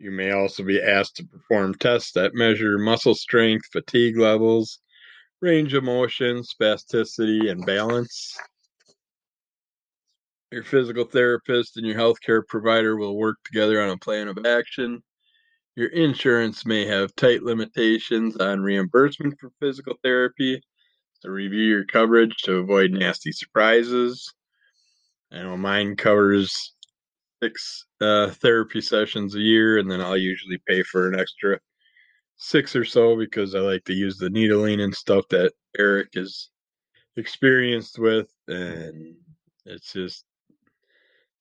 You 0.00 0.10
may 0.10 0.30
also 0.30 0.62
be 0.62 0.80
asked 0.80 1.16
to 1.16 1.26
perform 1.26 1.74
tests 1.74 2.12
that 2.12 2.34
measure 2.34 2.78
muscle 2.78 3.14
strength, 3.14 3.66
fatigue 3.70 4.16
levels, 4.16 4.78
range 5.42 5.74
of 5.74 5.84
motion, 5.84 6.42
spasticity, 6.42 7.50
and 7.50 7.66
balance. 7.66 8.34
Your 10.50 10.64
physical 10.64 11.04
therapist 11.04 11.76
and 11.76 11.86
your 11.86 11.96
healthcare 11.96 12.40
provider 12.48 12.96
will 12.96 13.18
work 13.18 13.36
together 13.44 13.82
on 13.82 13.90
a 13.90 13.98
plan 13.98 14.28
of 14.28 14.38
action. 14.46 15.02
Your 15.76 15.88
insurance 15.88 16.64
may 16.64 16.86
have 16.86 17.14
tight 17.14 17.42
limitations 17.42 18.38
on 18.38 18.62
reimbursement 18.62 19.38
for 19.38 19.52
physical 19.60 19.98
therapy, 20.02 20.62
so 21.18 21.28
review 21.28 21.64
your 21.64 21.84
coverage 21.84 22.34
to 22.44 22.56
avoid 22.56 22.92
nasty 22.92 23.32
surprises. 23.32 24.32
I 25.30 25.42
know 25.42 25.58
mine 25.58 25.94
covers 25.96 26.72
six 27.42 27.86
uh, 28.00 28.30
therapy 28.30 28.80
sessions 28.80 29.34
a 29.34 29.40
year, 29.40 29.78
and 29.78 29.90
then 29.90 30.00
I'll 30.00 30.16
usually 30.16 30.58
pay 30.66 30.82
for 30.82 31.08
an 31.08 31.18
extra 31.18 31.58
six 32.36 32.74
or 32.74 32.84
so 32.84 33.16
because 33.16 33.54
I 33.54 33.60
like 33.60 33.84
to 33.84 33.92
use 33.92 34.16
the 34.16 34.30
needling 34.30 34.80
and 34.80 34.94
stuff 34.94 35.26
that 35.30 35.52
Eric 35.78 36.10
is 36.14 36.50
experienced 37.16 37.98
with, 37.98 38.32
and 38.48 39.14
it's 39.66 39.92
just 39.92 40.24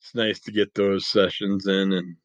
it's 0.01 0.15
nice 0.15 0.39
to 0.41 0.51
get 0.51 0.73
those 0.73 1.07
sessions 1.07 1.67
in 1.67 1.93
and 1.93 2.15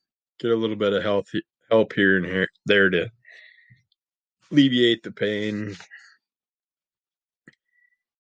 get 0.40 0.50
a 0.50 0.56
little 0.56 0.76
bit 0.76 0.92
of 0.92 1.02
health 1.02 1.28
help 1.70 1.92
here 1.92 2.16
and 2.16 2.26
here 2.26 2.48
there 2.66 2.90
to 2.90 3.10
alleviate 4.50 5.02
the 5.02 5.12
pain. 5.12 5.76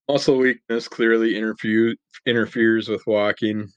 Muscle 0.08 0.36
weakness 0.36 0.86
clearly 0.86 1.36
interfere, 1.36 1.94
interferes 2.26 2.88
with 2.88 3.06
walking. 3.06 3.68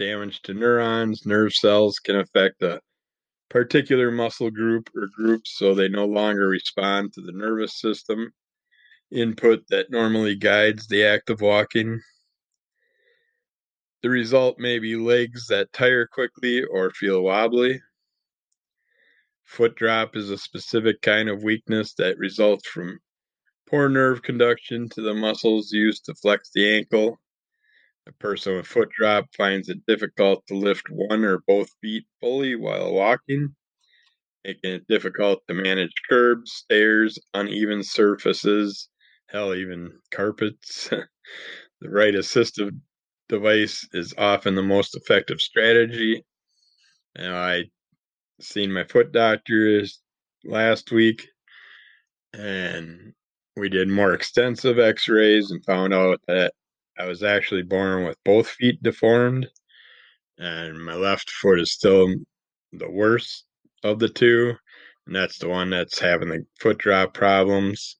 Damage 0.00 0.40
to 0.44 0.54
neurons, 0.54 1.26
nerve 1.26 1.52
cells 1.52 1.98
can 1.98 2.16
affect 2.16 2.62
a 2.62 2.80
particular 3.50 4.10
muscle 4.10 4.50
group 4.50 4.88
or 4.96 5.08
groups 5.14 5.58
so 5.58 5.74
they 5.74 5.88
no 5.88 6.06
longer 6.06 6.48
respond 6.48 7.12
to 7.12 7.20
the 7.20 7.32
nervous 7.32 7.78
system 7.78 8.32
input 9.12 9.62
that 9.68 9.90
normally 9.90 10.36
guides 10.36 10.86
the 10.86 11.04
act 11.04 11.28
of 11.28 11.42
walking. 11.42 12.00
The 14.02 14.08
result 14.08 14.58
may 14.58 14.78
be 14.78 14.96
legs 14.96 15.48
that 15.48 15.70
tire 15.74 16.06
quickly 16.06 16.64
or 16.64 16.90
feel 16.92 17.22
wobbly. 17.22 17.82
Foot 19.44 19.76
drop 19.76 20.16
is 20.16 20.30
a 20.30 20.38
specific 20.38 21.02
kind 21.02 21.28
of 21.28 21.42
weakness 21.42 21.92
that 21.98 22.16
results 22.16 22.66
from 22.66 23.00
poor 23.68 23.90
nerve 23.90 24.22
conduction 24.22 24.88
to 24.94 25.02
the 25.02 25.12
muscles 25.12 25.72
used 25.72 26.06
to 26.06 26.14
flex 26.14 26.48
the 26.54 26.74
ankle. 26.74 27.20
A 28.06 28.12
person 28.12 28.56
with 28.56 28.66
foot 28.66 28.90
drop 28.90 29.26
finds 29.36 29.68
it 29.68 29.84
difficult 29.86 30.46
to 30.46 30.54
lift 30.54 30.88
one 30.90 31.24
or 31.24 31.38
both 31.46 31.70
feet 31.80 32.06
fully 32.20 32.56
while 32.56 32.92
walking, 32.92 33.54
making 34.44 34.72
it 34.72 34.86
difficult 34.88 35.42
to 35.48 35.54
manage 35.54 35.92
curbs, 36.08 36.52
stairs, 36.52 37.18
uneven 37.34 37.82
surfaces, 37.84 38.88
hell, 39.28 39.54
even 39.54 40.00
carpets. 40.10 40.88
the 41.80 41.90
right 41.90 42.14
assistive 42.14 42.70
device 43.28 43.86
is 43.92 44.14
often 44.18 44.54
the 44.54 44.62
most 44.62 44.96
effective 44.96 45.40
strategy. 45.40 46.24
And 47.14 47.34
I 47.34 47.64
seen 48.40 48.72
my 48.72 48.84
foot 48.84 49.12
doctor 49.12 49.84
last 50.44 50.90
week, 50.90 51.28
and 52.32 53.12
we 53.56 53.68
did 53.68 53.88
more 53.88 54.14
extensive 54.14 54.78
X-rays 54.78 55.50
and 55.50 55.64
found 55.64 55.92
out 55.92 56.20
that 56.26 56.54
I 57.00 57.06
was 57.06 57.22
actually 57.22 57.62
born 57.62 58.04
with 58.04 58.18
both 58.24 58.46
feet 58.46 58.82
deformed, 58.82 59.48
and 60.36 60.84
my 60.84 60.94
left 60.94 61.30
foot 61.30 61.58
is 61.58 61.72
still 61.72 62.14
the 62.72 62.90
worst 62.90 63.46
of 63.82 63.98
the 63.98 64.08
two, 64.08 64.54
and 65.06 65.16
that's 65.16 65.38
the 65.38 65.48
one 65.48 65.70
that's 65.70 65.98
having 65.98 66.28
the 66.28 66.44
foot 66.60 66.76
drop 66.76 67.14
problems. 67.14 67.96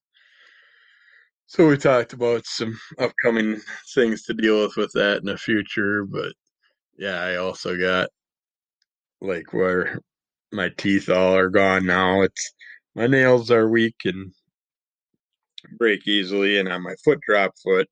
So 1.46 1.66
we 1.66 1.78
talked 1.78 2.12
about 2.12 2.44
some 2.44 2.78
upcoming 2.98 3.60
things 3.94 4.22
to 4.24 4.34
deal 4.34 4.62
with 4.62 4.76
with 4.76 4.92
that 4.92 5.20
in 5.20 5.24
the 5.24 5.38
future, 5.38 6.04
but 6.04 6.34
yeah, 6.98 7.22
I 7.22 7.36
also 7.36 7.78
got 7.78 8.10
like 9.22 9.54
where 9.54 9.98
my 10.52 10.68
teeth 10.76 11.08
all 11.08 11.34
are 11.34 11.48
gone 11.48 11.86
now. 11.86 12.20
It's 12.20 12.52
my 12.94 13.06
nails 13.06 13.50
are 13.50 13.70
weak 13.70 13.96
and 14.04 14.34
break 15.78 16.06
easily, 16.06 16.58
and 16.58 16.68
on 16.68 16.82
my 16.82 16.94
foot 17.02 17.20
drop 17.26 17.52
foot, 17.64 17.88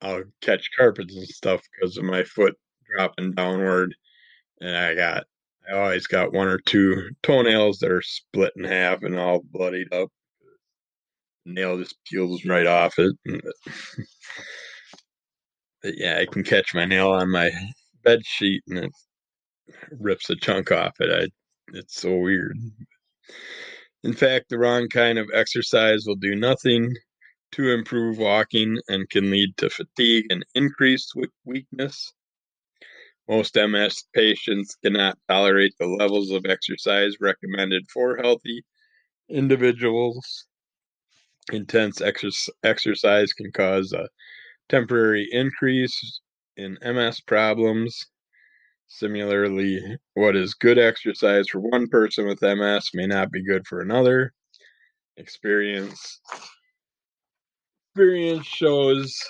I'll 0.00 0.24
catch 0.40 0.70
carpets 0.76 1.16
and 1.16 1.26
stuff 1.26 1.62
because 1.74 1.96
of 1.96 2.04
my 2.04 2.24
foot 2.24 2.54
dropping 2.94 3.32
downward, 3.32 3.94
and 4.60 4.76
I 4.76 4.94
got 4.94 5.24
I 5.68 5.74
always 5.76 6.06
got 6.06 6.32
one 6.32 6.48
or 6.48 6.58
two 6.58 7.10
toenails 7.22 7.78
that 7.78 7.90
are 7.90 8.02
split 8.02 8.52
in 8.56 8.64
half 8.64 9.02
and 9.02 9.18
all 9.18 9.42
bloodied 9.52 9.92
up 9.92 10.08
nail 11.48 11.78
just 11.78 11.96
peels 12.04 12.44
right 12.44 12.66
off 12.66 12.98
it. 12.98 13.16
but 15.82 15.94
yeah, 15.96 16.18
I 16.18 16.26
can 16.26 16.44
catch 16.44 16.74
my 16.74 16.84
nail 16.84 17.10
on 17.10 17.30
my 17.30 17.50
bed 18.04 18.20
sheet 18.24 18.62
and 18.68 18.78
it 18.78 18.92
rips 19.98 20.30
a 20.30 20.36
chunk 20.36 20.70
off 20.72 20.94
it. 21.00 21.10
I, 21.10 21.76
it's 21.76 22.00
so 22.00 22.16
weird. 22.16 22.56
In 24.04 24.12
fact, 24.12 24.48
the 24.48 24.58
wrong 24.58 24.88
kind 24.88 25.18
of 25.18 25.28
exercise 25.34 26.04
will 26.06 26.16
do 26.16 26.34
nothing 26.34 26.94
to 27.52 27.72
improve 27.72 28.18
walking 28.18 28.78
and 28.88 29.08
can 29.10 29.30
lead 29.30 29.56
to 29.58 29.70
fatigue 29.70 30.26
and 30.30 30.44
increased 30.54 31.14
weakness. 31.44 32.12
Most 33.28 33.56
MS 33.56 34.04
patients 34.14 34.76
cannot 34.82 35.18
tolerate 35.28 35.74
the 35.78 35.86
levels 35.86 36.30
of 36.30 36.46
exercise 36.46 37.14
recommended 37.20 37.84
for 37.90 38.16
healthy 38.16 38.62
individuals 39.28 40.46
intense 41.52 42.00
exer- 42.00 42.48
exercise 42.62 43.32
can 43.32 43.50
cause 43.52 43.92
a 43.92 44.08
temporary 44.68 45.28
increase 45.32 46.20
in 46.56 46.78
MS 46.82 47.20
problems. 47.20 48.06
Similarly, 48.88 49.80
what 50.14 50.34
is 50.34 50.54
good 50.54 50.78
exercise 50.78 51.48
for 51.48 51.60
one 51.60 51.88
person 51.88 52.26
with 52.26 52.42
MS 52.42 52.90
may 52.94 53.06
not 53.06 53.30
be 53.30 53.44
good 53.44 53.66
for 53.66 53.80
another. 53.80 54.32
Experience 55.16 56.20
experience 57.98 58.46
shows 58.46 59.20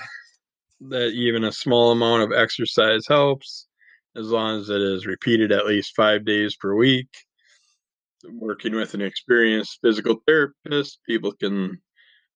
that 0.88 1.12
even 1.14 1.44
a 1.44 1.52
small 1.52 1.90
amount 1.90 2.22
of 2.22 2.38
exercise 2.38 3.06
helps 3.08 3.66
as 4.14 4.26
long 4.26 4.60
as 4.60 4.68
it 4.68 4.82
is 4.82 5.06
repeated 5.06 5.50
at 5.52 5.64
least 5.64 5.96
5 5.96 6.22
days 6.26 6.54
per 6.54 6.74
week. 6.74 7.08
Working 8.30 8.74
with 8.74 8.92
an 8.92 9.00
experienced 9.00 9.78
physical 9.82 10.16
therapist, 10.26 10.98
people 11.08 11.32
can 11.32 11.80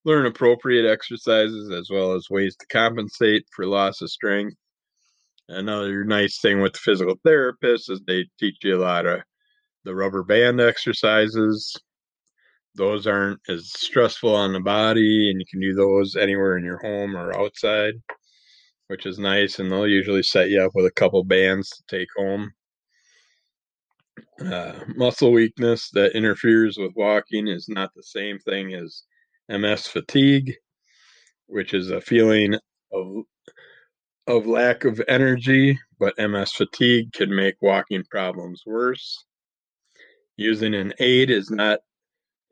learn 0.06 0.24
appropriate 0.24 0.90
exercises 0.90 1.70
as 1.70 1.90
well 1.90 2.14
as 2.14 2.30
ways 2.30 2.56
to 2.56 2.66
compensate 2.68 3.44
for 3.54 3.66
loss 3.66 4.00
of 4.00 4.10
strength. 4.10 4.56
Another 5.50 6.02
nice 6.02 6.40
thing 6.40 6.62
with 6.62 6.78
physical 6.78 7.16
therapists 7.26 7.90
is 7.90 8.00
they 8.06 8.24
teach 8.40 8.56
you 8.62 8.78
a 8.78 8.80
lot 8.80 9.04
of 9.04 9.20
the 9.84 9.94
rubber 9.94 10.22
band 10.22 10.62
exercises. 10.62 11.76
Those 12.74 13.06
aren't 13.06 13.40
as 13.48 13.70
stressful 13.72 14.34
on 14.34 14.52
the 14.52 14.60
body, 14.60 15.30
and 15.30 15.38
you 15.40 15.46
can 15.50 15.60
do 15.60 15.74
those 15.74 16.16
anywhere 16.16 16.56
in 16.56 16.64
your 16.64 16.78
home 16.78 17.16
or 17.16 17.36
outside, 17.38 17.94
which 18.88 19.04
is 19.04 19.18
nice. 19.18 19.58
And 19.58 19.70
they'll 19.70 19.86
usually 19.86 20.22
set 20.22 20.48
you 20.48 20.62
up 20.62 20.72
with 20.74 20.86
a 20.86 20.90
couple 20.90 21.22
bands 21.24 21.68
to 21.70 21.96
take 21.96 22.08
home. 22.16 22.52
Uh, 24.40 24.72
muscle 24.96 25.32
weakness 25.32 25.90
that 25.90 26.16
interferes 26.16 26.76
with 26.78 26.92
walking 26.96 27.46
is 27.46 27.68
not 27.68 27.90
the 27.94 28.02
same 28.02 28.38
thing 28.40 28.74
as 28.74 29.02
MS 29.48 29.86
fatigue, 29.86 30.54
which 31.46 31.74
is 31.74 31.90
a 31.90 32.00
feeling 32.00 32.54
of 32.92 33.24
of 34.28 34.46
lack 34.46 34.84
of 34.84 35.00
energy, 35.08 35.78
but 35.98 36.14
MS 36.18 36.52
fatigue 36.52 37.12
can 37.12 37.34
make 37.34 37.56
walking 37.60 38.04
problems 38.10 38.62
worse. 38.64 39.24
Using 40.36 40.74
an 40.74 40.94
aid 41.00 41.30
is 41.30 41.50
not 41.50 41.80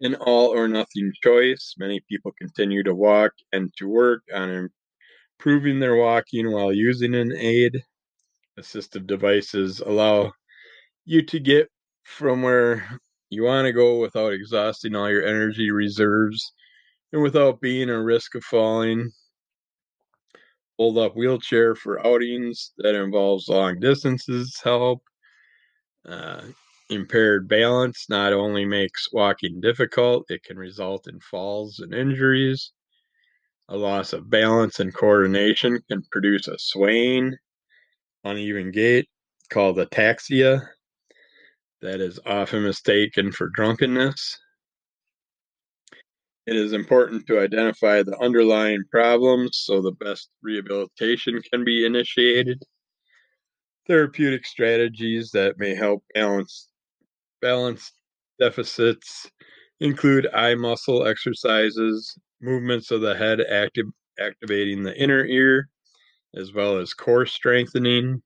an 0.00 0.14
all 0.16 0.48
or 0.48 0.68
nothing 0.68 1.12
choice. 1.22 1.74
Many 1.78 2.00
people 2.08 2.32
continue 2.38 2.82
to 2.84 2.94
walk 2.94 3.32
and 3.52 3.72
to 3.76 3.88
work 3.88 4.22
on 4.34 4.70
improving 5.38 5.80
their 5.80 5.96
walking 5.96 6.50
while 6.50 6.72
using 6.72 7.14
an 7.14 7.32
aid. 7.36 7.82
Assistive 8.58 9.06
devices 9.06 9.80
allow 9.80 10.32
you 11.04 11.22
to 11.22 11.40
get 11.40 11.68
from 12.04 12.42
where 12.42 13.00
you 13.30 13.44
want 13.44 13.66
to 13.66 13.72
go 13.72 14.00
without 14.00 14.32
exhausting 14.32 14.94
all 14.94 15.10
your 15.10 15.24
energy 15.24 15.70
reserves 15.70 16.52
and 17.12 17.22
without 17.22 17.60
being 17.60 17.88
a 17.88 18.02
risk 18.02 18.34
of 18.34 18.44
falling. 18.44 19.10
Fold 20.76 20.98
up 20.98 21.14
wheelchair 21.14 21.74
for 21.74 22.04
outings 22.06 22.72
that 22.78 22.94
involves 22.94 23.48
long 23.48 23.78
distances 23.80 24.58
help. 24.62 25.02
Uh, 26.06 26.42
impaired 26.90 27.48
balance 27.48 28.06
not 28.08 28.32
only 28.32 28.64
makes 28.64 29.08
walking 29.12 29.60
difficult, 29.60 30.26
it 30.28 30.42
can 30.42 30.56
result 30.58 31.06
in 31.08 31.20
falls 31.20 31.78
and 31.78 31.94
injuries. 31.94 32.72
A 33.68 33.76
loss 33.76 34.12
of 34.12 34.28
balance 34.28 34.80
and 34.80 34.92
coordination 34.92 35.80
can 35.88 36.02
produce 36.10 36.48
a 36.48 36.58
swaying, 36.58 37.36
uneven 38.24 38.72
gait 38.72 39.08
called 39.50 39.78
ataxia 39.78 40.68
that 41.80 42.00
is 42.00 42.18
often 42.26 42.64
mistaken 42.64 43.32
for 43.32 43.48
drunkenness. 43.48 44.38
It 46.46 46.56
is 46.56 46.72
important 46.72 47.26
to 47.28 47.40
identify 47.40 48.02
the 48.02 48.18
underlying 48.18 48.82
problems 48.90 49.60
so 49.62 49.80
the 49.80 49.92
best 49.92 50.30
rehabilitation 50.42 51.40
can 51.52 51.64
be 51.64 51.86
initiated. 51.86 52.62
Therapeutic 53.86 54.44
strategies 54.44 55.30
that 55.30 55.58
may 55.58 55.74
help 55.74 56.02
balance 56.14 56.69
balance 57.40 57.92
deficits 58.38 59.30
include 59.80 60.26
eye 60.34 60.54
muscle 60.54 61.06
exercises, 61.06 62.18
movements 62.40 62.90
of 62.90 63.00
the 63.00 63.14
head 63.16 63.40
activating 64.18 64.82
the 64.82 64.96
inner 64.96 65.24
ear, 65.26 65.68
as 66.36 66.52
well 66.52 66.78
as 66.78 66.94
core 66.94 67.26
strengthening, 67.26 68.22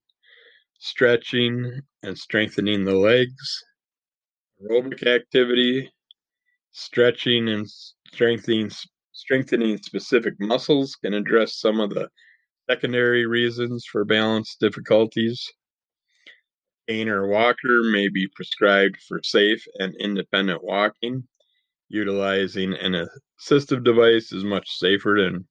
stretching, 0.78 1.80
and 2.02 2.18
strengthening 2.18 2.84
the 2.84 2.96
legs, 2.96 3.64
aerobic 4.62 5.06
activity, 5.06 5.92
stretching 6.72 7.48
and 7.48 7.68
strengthening 8.12 8.70
strengthening 9.12 9.78
specific 9.78 10.34
muscles 10.40 10.96
can 10.96 11.14
address 11.14 11.56
some 11.58 11.80
of 11.80 11.90
the 11.90 12.08
secondary 12.70 13.26
reasons 13.26 13.86
for 13.90 14.04
balance 14.04 14.56
difficulties. 14.60 15.50
Cane 16.88 17.08
or 17.08 17.26
walker 17.26 17.82
may 17.82 18.08
be 18.08 18.28
prescribed 18.34 18.96
for 19.08 19.20
safe 19.22 19.64
and 19.78 19.94
independent 20.00 20.62
walking. 20.62 21.24
Utilizing 21.88 22.74
an 22.74 23.06
assistive 23.40 23.84
device 23.84 24.32
is 24.32 24.44
much 24.44 24.68
safer 24.70 25.16
than 25.20 25.46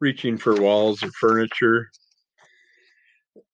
reaching 0.00 0.38
for 0.38 0.60
walls 0.60 1.02
or 1.02 1.10
furniture. 1.20 1.90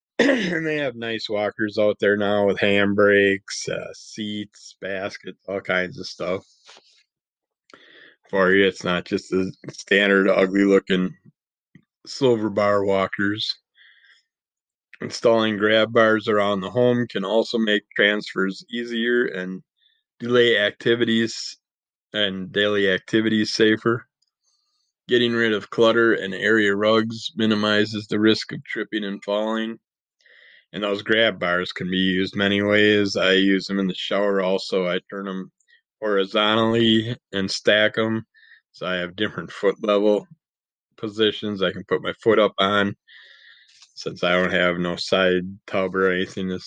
and 0.19 0.67
they 0.67 0.77
have 0.77 0.95
nice 0.97 1.29
walkers 1.29 1.79
out 1.79 1.97
there 2.01 2.17
now 2.17 2.47
with 2.47 2.59
handbrakes, 2.59 3.69
uh, 3.69 3.93
seats, 3.95 4.77
baskets, 4.81 5.39
all 5.49 5.61
kinds 5.61 5.99
of 5.99 6.07
stuff 6.07 6.45
for 8.31 8.53
you. 8.53 8.67
It's 8.67 8.85
not 8.85 9.05
just 9.05 9.31
the 9.31 9.53
standard 9.71 10.29
ugly 10.29 10.65
looking 10.65 11.15
silver 12.07 12.51
bar 12.51 12.85
walkers. 12.85 13.55
Installing 15.05 15.59
grab 15.59 15.93
bars 15.93 16.29
around 16.29 16.63
the 16.63 16.71
home 16.71 17.07
can 17.07 17.27
also 17.27 17.59
make 17.59 17.83
transfers 17.95 18.65
easier 18.71 19.27
and 19.27 19.63
delay 20.19 20.57
activities 20.59 21.59
and 22.15 22.51
daily 22.51 22.91
activities 22.91 23.53
safer. 23.53 24.09
Getting 25.07 25.35
rid 25.35 25.53
of 25.53 25.69
clutter 25.69 26.15
and 26.15 26.33
area 26.33 26.75
rugs 26.75 27.33
minimizes 27.37 28.07
the 28.07 28.19
risk 28.19 28.53
of 28.53 28.65
tripping 28.65 29.05
and 29.05 29.23
falling. 29.23 29.79
And 30.73 30.83
those 30.83 31.03
grab 31.03 31.39
bars 31.39 31.71
can 31.71 31.91
be 31.91 31.99
used 31.99 32.35
many 32.35 32.63
ways. 32.63 33.15
I 33.15 33.33
use 33.33 33.67
them 33.67 33.79
in 33.79 33.89
the 33.89 33.95
shower 33.95 34.41
also. 34.41 34.89
I 34.89 35.01
turn 35.11 35.27
them 35.27 35.53
horizontally 36.01 37.15
and 37.31 37.51
stack 37.51 37.97
them 37.97 38.25
so 38.73 38.87
I 38.87 38.95
have 38.95 39.17
different 39.17 39.53
foot 39.53 39.77
level 39.83 40.27
positions 40.97 41.63
I 41.63 41.73
can 41.73 41.85
put 41.85 42.01
my 42.03 42.15
foot 42.23 42.39
up 42.39 42.55
on 42.57 42.97
since 43.95 44.23
I 44.23 44.33
don't 44.33 44.53
have 44.53 44.79
no 44.79 44.97
side 44.97 45.45
tub 45.67 45.95
or 45.95 46.11
anything 46.11 46.49
to 46.49 46.59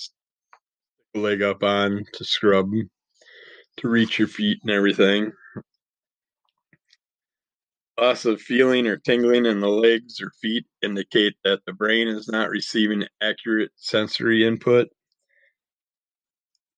leg 1.14 1.42
up 1.42 1.64
on 1.64 2.06
to 2.14 2.24
scrub 2.24 2.72
to 3.78 3.88
reach 3.88 4.18
your 4.20 4.28
feet 4.28 4.60
and 4.64 4.72
everything. 4.72 5.32
Loss 8.00 8.26
of 8.26 8.42
feeling 8.42 8.88
or 8.88 8.98
tingling 8.98 9.46
in 9.46 9.60
the 9.60 9.70
legs 9.70 10.22
or 10.22 10.32
feet 10.42 10.66
indicate 10.84 11.34
that 11.44 11.66
the 11.66 11.74
brain 11.74 12.08
is 12.08 12.28
not 12.28 12.50
receiving 12.50 13.06
accurate 13.22 13.72
sensory 13.76 14.46
input. 14.46 14.88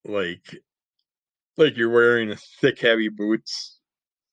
Like 0.04 0.56
like 1.56 1.76
you're 1.76 1.90
wearing 1.90 2.30
a 2.30 2.36
thick 2.36 2.80
heavy 2.80 3.08
boots 3.08 3.78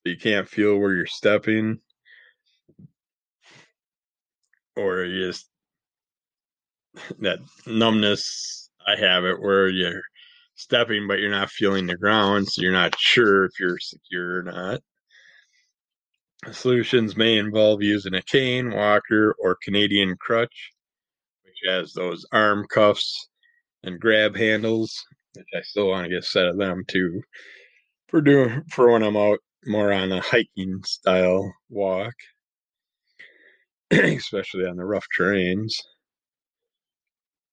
you 0.04 0.16
can't 0.16 0.48
feel 0.48 0.78
where 0.78 0.94
you're 0.94 1.06
stepping 1.06 1.78
or 4.76 5.04
you 5.04 5.26
just 5.26 5.50
that 7.20 7.38
numbness 7.66 8.70
I 8.86 8.96
have 8.96 9.24
it 9.24 9.40
where 9.40 9.68
you're 9.68 10.02
stepping 10.54 11.06
but 11.08 11.18
you're 11.18 11.30
not 11.30 11.50
feeling 11.50 11.86
the 11.86 11.96
ground 11.96 12.48
so 12.48 12.62
you're 12.62 12.72
not 12.72 12.98
sure 12.98 13.44
if 13.44 13.52
you're 13.60 13.78
secure 13.78 14.40
or 14.40 14.42
not 14.42 14.80
Solutions 16.52 17.16
may 17.16 17.36
involve 17.36 17.82
using 17.82 18.14
a 18.14 18.22
cane, 18.22 18.70
walker, 18.70 19.34
or 19.40 19.58
Canadian 19.62 20.16
crutch, 20.20 20.70
which 21.44 21.56
has 21.68 21.92
those 21.92 22.24
arm 22.32 22.64
cuffs 22.68 23.28
and 23.82 24.00
grab 24.00 24.36
handles, 24.36 25.04
which 25.34 25.48
I 25.54 25.62
still 25.62 25.88
want 25.88 26.04
to 26.04 26.10
get 26.10 26.20
a 26.20 26.22
set 26.22 26.46
of 26.46 26.56
them 26.56 26.84
too 26.86 27.22
for 28.08 28.20
doing 28.20 28.62
for 28.70 28.90
when 28.90 29.02
I'm 29.02 29.16
out 29.16 29.40
more 29.66 29.92
on 29.92 30.12
a 30.12 30.20
hiking 30.20 30.82
style 30.84 31.52
walk, 31.68 32.14
especially 33.90 34.66
on 34.66 34.76
the 34.76 34.84
rough 34.84 35.06
terrains. 35.18 35.72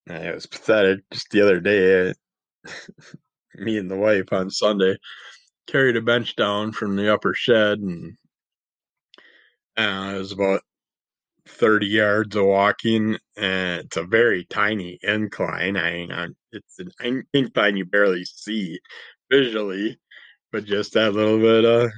It 0.08 0.34
was 0.36 0.46
pathetic. 0.46 1.02
Just 1.12 1.30
the 1.32 1.42
other 1.42 1.60
day, 1.60 2.14
me 3.56 3.78
and 3.78 3.90
the 3.90 3.98
wife 3.98 4.32
on 4.32 4.50
Sunday 4.50 4.98
carried 5.68 5.98
a 5.98 6.02
bench 6.02 6.36
down 6.36 6.72
from 6.72 6.96
the 6.96 7.12
upper 7.14 7.34
shed 7.34 7.80
and 7.80 8.18
uh, 9.78 10.14
it 10.16 10.20
was 10.20 10.32
about 10.32 10.62
30 11.48 11.88
yards 11.88 12.36
of 12.36 12.46
walking, 12.46 13.18
and 13.38 13.82
it's 13.82 13.98
a 13.98 14.04
very 14.04 14.46
tiny 14.46 14.98
incline. 15.04 15.78
I 15.78 16.08
it's 16.52 16.80
an 16.80 17.24
incline 17.34 17.78
you 17.78 17.86
barely 17.86 18.26
see 18.26 18.80
visually, 19.32 20.00
but 20.52 20.66
just 20.66 20.94
that 20.94 21.14
little 21.14 21.40
bit 21.40 21.66
of 21.66 21.92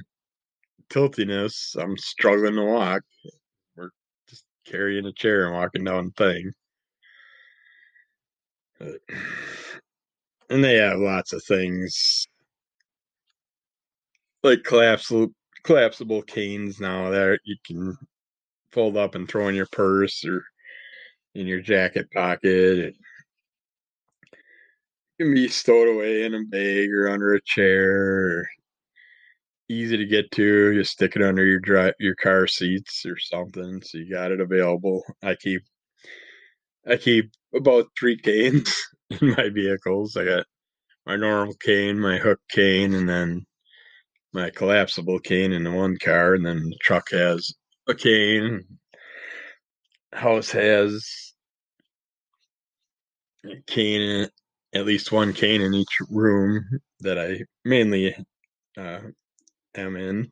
tiltiness, 0.90 1.76
I'm 1.80 1.96
struggling 1.96 2.56
to 2.56 2.64
walk. 2.64 3.02
We're 3.76 3.90
just 4.28 4.44
carrying 4.66 5.06
a 5.06 5.12
chair 5.12 5.46
and 5.46 5.54
walking 5.54 5.84
down 5.84 6.12
the 6.16 6.24
thing. 6.24 6.52
And 10.50 10.64
they 10.64 10.76
have 10.76 10.98
lots 10.98 11.32
of 11.32 11.42
things 11.44 12.26
like 14.42 14.62
collapsible 14.64 15.28
collapsible 15.64 16.22
canes 16.22 16.80
now 16.80 17.10
that 17.10 17.40
you 17.44 17.56
can 17.66 17.96
fold 18.72 18.96
up 18.96 19.14
and 19.14 19.28
throw 19.28 19.48
in 19.48 19.54
your 19.54 19.66
purse 19.72 20.24
or 20.24 20.44
in 21.34 21.46
your 21.46 21.60
jacket 21.60 22.10
pocket. 22.12 22.94
Can 25.20 25.32
be 25.34 25.48
stowed 25.48 25.88
away 25.88 26.24
in 26.24 26.34
a 26.34 26.42
bag 26.44 26.92
or 26.92 27.08
under 27.08 27.34
a 27.34 27.40
chair. 27.42 28.48
easy 29.68 29.96
to 29.96 30.06
get 30.06 30.30
to. 30.32 30.72
You 30.72 30.84
stick 30.84 31.16
it 31.16 31.22
under 31.22 31.44
your 31.44 31.60
dry, 31.60 31.92
your 31.98 32.14
car 32.16 32.46
seats 32.46 33.04
or 33.06 33.18
something, 33.18 33.82
so 33.82 33.98
you 33.98 34.10
got 34.10 34.32
it 34.32 34.40
available. 34.40 35.02
I 35.22 35.34
keep 35.34 35.62
I 36.86 36.96
keep 36.96 37.30
about 37.54 37.86
three 37.98 38.16
canes 38.16 38.74
in 39.10 39.30
my 39.30 39.48
vehicles. 39.48 40.16
I 40.16 40.24
got 40.24 40.46
my 41.06 41.16
normal 41.16 41.54
cane, 41.54 41.98
my 41.98 42.18
hook 42.18 42.40
cane, 42.50 42.94
and 42.94 43.08
then 43.08 43.46
my 44.32 44.50
collapsible 44.50 45.18
cane 45.20 45.52
in 45.52 45.64
the 45.64 45.70
one 45.70 45.96
car, 45.98 46.34
and 46.34 46.44
then 46.44 46.58
the 46.68 46.78
truck 46.82 47.10
has 47.10 47.52
a 47.88 47.94
cane. 47.94 48.64
House 50.12 50.50
has 50.50 51.32
a 53.44 53.60
cane 53.66 54.28
at 54.74 54.84
least 54.86 55.12
one 55.12 55.32
cane 55.32 55.62
in 55.62 55.74
each 55.74 55.98
room 56.10 56.64
that 57.00 57.18
I 57.18 57.40
mainly 57.64 58.14
uh, 58.76 59.00
am 59.74 59.96
in. 59.96 60.30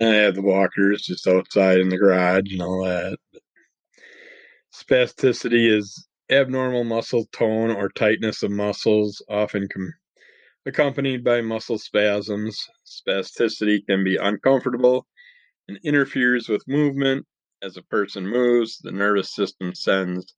And 0.00 0.10
I 0.10 0.14
have 0.14 0.34
the 0.34 0.42
walkers 0.42 1.02
just 1.02 1.26
outside 1.26 1.80
in 1.80 1.88
the 1.88 1.98
garage 1.98 2.52
and 2.52 2.62
all 2.62 2.84
that. 2.84 3.18
Spasticity 4.78 5.68
is 5.76 6.06
abnormal 6.30 6.84
muscle 6.84 7.26
tone 7.32 7.70
or 7.70 7.88
tightness 7.88 8.44
of 8.44 8.52
muscles, 8.52 9.20
often 9.28 9.66
com- 9.68 9.92
accompanied 10.66 11.24
by 11.24 11.40
muscle 11.40 11.78
spasms. 11.78 12.64
Spasticity 12.86 13.84
can 13.84 14.04
be 14.04 14.16
uncomfortable 14.16 15.06
and 15.66 15.80
interferes 15.82 16.48
with 16.48 16.68
movement. 16.68 17.26
As 17.60 17.76
a 17.76 17.82
person 17.82 18.24
moves, 18.28 18.78
the 18.78 18.92
nervous 18.92 19.34
system 19.34 19.74
sends 19.74 20.32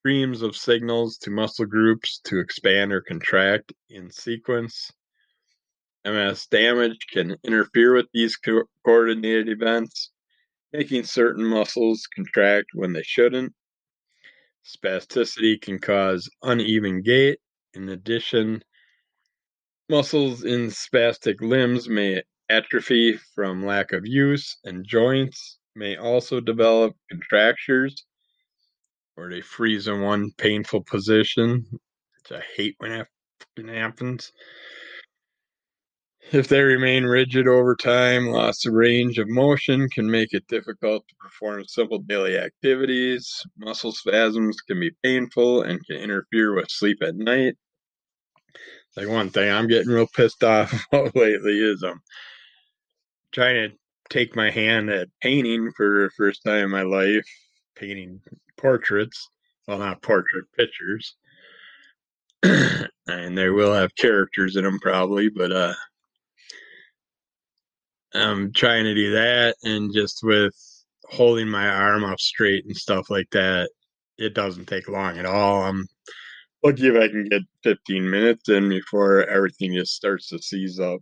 streams 0.00 0.42
of 0.42 0.54
signals 0.54 1.16
to 1.16 1.30
muscle 1.30 1.64
groups 1.64 2.20
to 2.24 2.40
expand 2.40 2.92
or 2.92 3.00
contract 3.00 3.72
in 3.88 4.10
sequence. 4.10 4.92
MS 6.04 6.46
damage 6.48 7.06
can 7.10 7.36
interfere 7.42 7.94
with 7.94 8.08
these 8.12 8.36
co- 8.36 8.68
coordinated 8.84 9.48
events, 9.48 10.10
making 10.74 11.04
certain 11.04 11.44
muscles 11.44 12.06
contract 12.14 12.66
when 12.74 12.92
they 12.92 13.02
shouldn't. 13.02 13.54
Spasticity 14.66 15.60
can 15.60 15.78
cause 15.78 16.28
uneven 16.42 17.00
gait. 17.00 17.38
In 17.74 17.88
addition, 17.88 18.62
muscles 19.88 20.42
in 20.44 20.66
spastic 20.68 21.40
limbs 21.40 21.88
may 21.88 22.22
atrophy 22.50 23.18
from 23.34 23.64
lack 23.64 23.92
of 23.92 24.02
use, 24.04 24.58
and 24.64 24.86
joints 24.86 25.58
may 25.76 25.96
also 25.96 26.40
develop 26.40 26.94
contractures 27.10 28.04
or 29.16 29.30
they 29.30 29.40
freeze 29.40 29.86
in 29.86 30.00
one 30.00 30.32
painful 30.38 30.82
position, 30.82 31.64
which 31.70 32.32
I 32.32 32.42
hate 32.56 32.74
when 32.78 32.90
that 32.90 33.68
happens. 33.68 34.32
If 36.32 36.48
they 36.48 36.62
remain 36.62 37.04
rigid 37.04 37.46
over 37.46 37.76
time, 37.76 38.28
loss 38.28 38.64
of 38.64 38.72
range 38.72 39.18
of 39.18 39.28
motion 39.28 39.88
can 39.90 40.10
make 40.10 40.32
it 40.32 40.48
difficult 40.48 41.06
to 41.06 41.14
perform 41.16 41.64
simple 41.66 41.98
daily 41.98 42.38
activities. 42.38 43.42
Muscle 43.58 43.92
spasms 43.92 44.56
can 44.62 44.80
be 44.80 44.92
painful 45.02 45.62
and 45.62 45.84
can 45.84 45.96
interfere 45.96 46.54
with 46.54 46.70
sleep 46.70 47.02
at 47.02 47.14
night. 47.14 47.56
Like 48.96 49.08
one 49.08 49.30
thing 49.30 49.52
I'm 49.52 49.68
getting 49.68 49.92
real 49.92 50.06
pissed 50.06 50.42
off 50.42 50.86
about 50.92 51.14
lately 51.14 51.60
is 51.60 51.82
I'm 51.82 52.00
trying 53.32 53.70
to 53.70 53.76
take 54.08 54.34
my 54.34 54.50
hand 54.50 54.90
at 54.90 55.08
painting 55.20 55.72
for 55.76 56.04
the 56.04 56.10
first 56.16 56.42
time 56.42 56.64
in 56.64 56.70
my 56.70 56.82
life, 56.82 57.26
painting 57.76 58.20
portraits. 58.56 59.28
Well, 59.68 59.78
not 59.78 60.02
portrait 60.02 60.46
pictures. 60.56 61.16
and 62.42 63.36
they 63.36 63.50
will 63.50 63.74
have 63.74 63.94
characters 63.94 64.56
in 64.56 64.64
them 64.64 64.78
probably, 64.80 65.28
but 65.28 65.52
uh 65.52 65.74
I'm 68.14 68.52
trying 68.52 68.84
to 68.84 68.94
do 68.94 69.12
that 69.12 69.56
and 69.64 69.92
just 69.92 70.20
with 70.22 70.54
holding 71.06 71.48
my 71.48 71.68
arm 71.68 72.04
up 72.04 72.20
straight 72.20 72.64
and 72.64 72.76
stuff 72.76 73.10
like 73.10 73.28
that, 73.32 73.70
it 74.18 74.34
doesn't 74.34 74.66
take 74.66 74.88
long 74.88 75.18
at 75.18 75.26
all. 75.26 75.62
I'm 75.62 75.86
lucky 76.62 76.88
if 76.88 76.96
I 76.96 77.08
can 77.08 77.28
get 77.28 77.42
15 77.64 78.08
minutes 78.08 78.48
in 78.48 78.68
before 78.68 79.24
everything 79.24 79.74
just 79.74 79.94
starts 79.94 80.28
to 80.28 80.38
seize 80.38 80.78
up. 80.78 81.00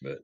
But 0.00 0.18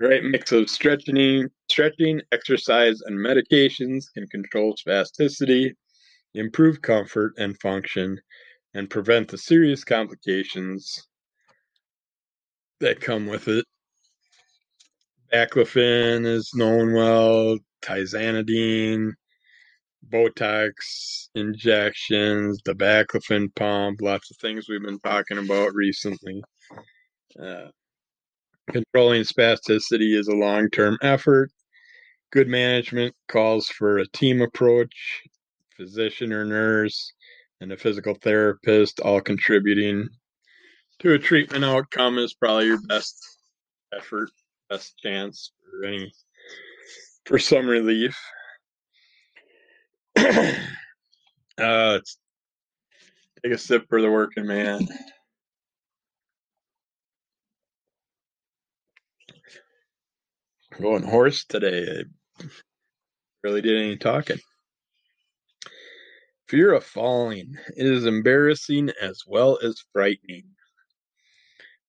right 0.00 0.22
mix 0.22 0.52
of 0.52 0.70
stretching, 0.70 1.48
stretching, 1.70 2.20
exercise, 2.32 3.00
and 3.02 3.18
medications 3.18 4.04
can 4.14 4.26
control 4.28 4.74
spasticity, 4.76 5.72
improve 6.34 6.80
comfort 6.82 7.32
and 7.36 7.58
function, 7.60 8.18
and 8.74 8.88
prevent 8.88 9.28
the 9.28 9.38
serious 9.38 9.82
complications 9.82 11.08
that 12.80 13.00
come 13.00 13.26
with 13.26 13.48
it. 13.48 13.64
Baclofen 15.32 16.26
is 16.26 16.50
known 16.54 16.94
well, 16.94 17.58
tizanidine, 17.82 19.12
Botox 20.08 21.28
injections, 21.34 22.60
the 22.64 22.74
baclofen 22.74 23.54
pump, 23.54 24.00
lots 24.00 24.30
of 24.30 24.36
things 24.38 24.68
we've 24.68 24.82
been 24.82 25.00
talking 25.00 25.38
about 25.38 25.74
recently. 25.74 26.42
Uh, 27.40 27.68
controlling 28.70 29.22
spasticity 29.22 30.16
is 30.16 30.28
a 30.28 30.36
long 30.36 30.70
term 30.70 30.96
effort. 31.02 31.50
Good 32.30 32.48
management 32.48 33.14
calls 33.28 33.68
for 33.68 33.98
a 33.98 34.08
team 34.08 34.40
approach, 34.40 35.22
physician 35.76 36.32
or 36.32 36.44
nurse, 36.44 37.12
and 37.60 37.72
a 37.72 37.76
physical 37.76 38.14
therapist 38.14 39.00
all 39.00 39.20
contributing 39.20 40.08
to 41.00 41.12
a 41.12 41.18
treatment 41.18 41.64
outcome 41.64 42.18
is 42.18 42.34
probably 42.34 42.66
your 42.66 42.80
best 42.82 43.16
effort, 43.96 44.30
best 44.68 44.98
chance 44.98 45.52
for 45.60 45.86
any 45.86 46.12
for 47.24 47.38
some 47.38 47.66
relief. 47.66 48.18
uh, 50.16 51.98
take 53.42 53.52
a 53.52 53.58
sip 53.58 53.86
for 53.88 54.00
the 54.00 54.10
working 54.10 54.46
man. 54.46 54.86
Going 60.80 61.02
horse 61.02 61.44
today. 61.44 62.04
I 62.40 62.44
really 63.42 63.62
did 63.62 63.76
any 63.76 63.96
talking. 63.96 64.38
Fear 66.48 66.72
of 66.72 66.84
falling. 66.84 67.56
It 67.76 67.86
is 67.86 68.06
embarrassing 68.06 68.90
as 69.02 69.22
well 69.26 69.58
as 69.62 69.84
frightening. 69.92 70.44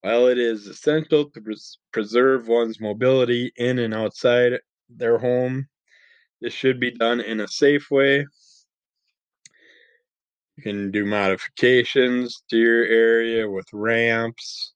While 0.02 0.28
it 0.28 0.38
is 0.38 0.68
essential 0.68 1.30
to 1.30 1.42
pres- 1.42 1.78
preserve 1.92 2.48
one's 2.48 2.80
mobility 2.80 3.52
in 3.58 3.80
and 3.80 3.94
outside 3.94 4.60
their 4.90 5.18
home, 5.18 5.68
this 6.42 6.54
should 6.54 6.80
be 6.80 6.92
done 6.92 7.20
in 7.20 7.42
a 7.42 7.48
safe 7.48 7.92
way. 7.92 8.26
You 10.58 10.64
can 10.64 10.92
do 10.92 11.06
modifications 11.06 12.44
to 12.50 12.58
your 12.58 12.86
area 12.86 13.50
with 13.50 13.68
ramps, 13.74 14.74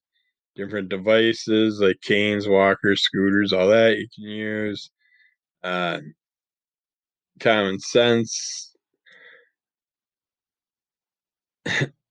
different 0.56 0.90
devices 0.90 1.80
like 1.80 2.02
canes, 2.02 2.48
walkers, 2.48 3.04
scooters, 3.04 3.54
all 3.54 3.70
that 3.70 3.98
you 3.98 4.08
can 4.14 4.24
use. 4.26 4.92
Uh, 5.64 6.00
common 7.40 7.80
sense 7.80 8.76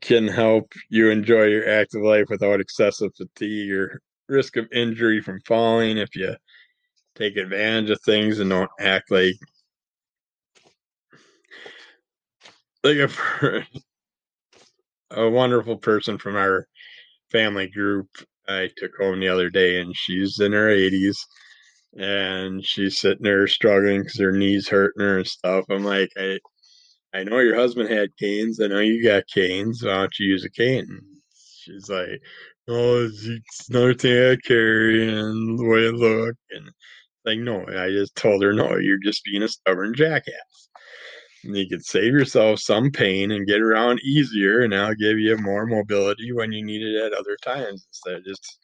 can 0.00 0.28
help 0.28 0.72
you 0.88 1.10
enjoy 1.10 1.44
your 1.44 1.68
active 1.68 2.02
life 2.02 2.26
without 2.28 2.60
excessive 2.60 3.10
fatigue 3.16 3.72
or 3.72 4.00
risk 4.28 4.56
of 4.56 4.66
injury 4.72 5.20
from 5.20 5.40
falling 5.46 5.98
if 5.98 6.14
you 6.14 6.34
take 7.16 7.36
advantage 7.36 7.90
of 7.90 8.00
things 8.02 8.38
and 8.38 8.50
don't 8.50 8.70
act 8.78 9.10
like 9.10 9.34
like 12.84 12.96
a 12.96 13.66
a 15.10 15.28
wonderful 15.28 15.76
person 15.76 16.18
from 16.18 16.36
our 16.36 16.66
family 17.30 17.68
group 17.68 18.08
I 18.50 18.68
took 18.76 18.96
home 18.96 19.20
the 19.20 19.28
other 19.28 19.48
day, 19.50 19.80
and 19.80 19.94
she's 19.96 20.40
in 20.40 20.52
her 20.52 20.68
80s, 20.68 21.16
and 21.96 22.64
she's 22.66 22.98
sitting 22.98 23.22
there 23.22 23.46
struggling 23.46 24.02
because 24.02 24.18
her 24.18 24.32
knees 24.32 24.68
hurting 24.68 25.02
her 25.02 25.18
and 25.18 25.26
stuff. 25.26 25.66
I'm 25.70 25.84
like, 25.84 26.10
I, 26.16 26.38
I 27.12 27.24
know 27.24 27.38
your 27.40 27.56
husband 27.56 27.90
had 27.90 28.16
canes. 28.18 28.60
I 28.60 28.68
know 28.68 28.78
you 28.78 29.02
got 29.02 29.26
canes. 29.26 29.82
Why 29.82 29.94
don't 29.94 30.18
you 30.18 30.28
use 30.28 30.44
a 30.44 30.50
cane? 30.50 31.00
She's 31.58 31.88
like, 31.88 32.20
oh, 32.68 33.06
it's, 33.06 33.68
another 33.68 33.94
thing 33.94 34.32
I 34.32 34.36
carry 34.46 35.08
and 35.08 35.58
the 35.58 35.64
way 35.64 35.86
I 35.86 35.90
look. 35.90 36.36
And 36.50 36.70
like, 37.24 37.38
no, 37.38 37.66
I 37.66 37.90
just 37.90 38.14
told 38.16 38.42
her, 38.42 38.52
no, 38.52 38.76
you're 38.76 38.98
just 39.02 39.24
being 39.24 39.42
a 39.42 39.48
stubborn 39.48 39.94
jackass. 39.94 40.68
And 41.44 41.56
you 41.56 41.68
could 41.68 41.84
save 41.84 42.12
yourself 42.12 42.60
some 42.60 42.90
pain 42.90 43.30
and 43.30 43.46
get 43.46 43.62
around 43.62 44.00
easier, 44.04 44.60
and 44.60 44.74
I'll 44.74 44.94
give 44.94 45.18
you 45.18 45.36
more 45.38 45.66
mobility 45.66 46.32
when 46.32 46.52
you 46.52 46.62
need 46.64 46.82
it 46.82 47.02
at 47.02 47.14
other 47.14 47.36
times 47.42 47.86
instead 47.88 48.16
of 48.16 48.24
just 48.24 48.58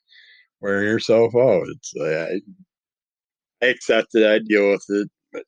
wearing 0.61 0.87
yourself 0.87 1.35
out. 1.35 1.66
It's 1.68 1.92
like 1.96 2.12
I, 2.12 2.40
I 3.62 3.68
accepted, 3.68 4.26
I 4.26 4.40
deal 4.40 4.70
with 4.70 4.85
it, 4.90 5.09
but 5.32 5.44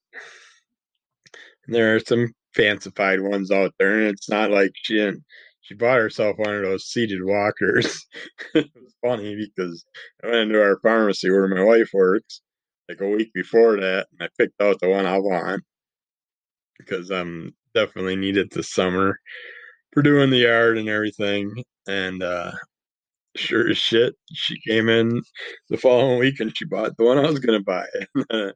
there 1.67 1.97
are 1.97 2.01
some 2.01 2.33
fancified 2.59 3.21
ones 3.21 3.51
out 3.51 3.73
there, 3.79 4.01
and 4.01 4.09
it's 4.09 4.29
not 4.29 4.51
like 4.51 4.73
she 4.75 4.95
didn't. 4.95 5.25
She 5.63 5.75
bought 5.75 5.99
herself 5.99 6.37
one 6.39 6.55
of 6.55 6.63
those 6.63 6.87
seated 6.87 7.23
walkers. 7.23 8.07
it 8.55 8.71
was 8.75 8.95
funny 9.03 9.37
because 9.37 9.85
I 10.25 10.29
went 10.29 10.51
into 10.51 10.63
our 10.63 10.79
pharmacy 10.83 11.31
where 11.31 11.47
my 11.47 11.63
wife 11.63 11.91
works 11.93 12.41
like 12.89 13.01
a 13.01 13.09
week 13.09 13.33
before 13.35 13.79
that, 13.81 14.09
and 14.13 14.23
I 14.23 14.29
picked 14.39 14.61
out 14.61 14.81
the 14.81 14.89
one 14.89 15.07
I 15.07 15.19
want 15.19 15.63
because 16.79 17.11
I'm 17.11 17.55
definitely 17.75 18.17
needed 18.17 18.49
this 18.51 18.73
summer 18.73 19.19
for 19.93 20.03
doing 20.03 20.31
the 20.31 20.39
yard 20.39 20.79
and 20.79 20.89
everything. 20.89 21.65
And 21.87 22.23
uh, 22.23 22.53
sure 23.37 23.69
as 23.71 23.79
shit, 23.79 24.15
she 24.33 24.61
came 24.67 24.89
in 24.89 25.23
the 25.69 25.77
following 25.77 26.19
week 26.19 26.41
and 26.41 26.57
she 26.57 26.65
bought 26.65 26.97
the 26.97 27.05
one 27.05 27.19
I 27.19 27.29
was 27.29 27.41
gonna 27.41 27.63
buy. 27.63 27.87
I 28.31 28.53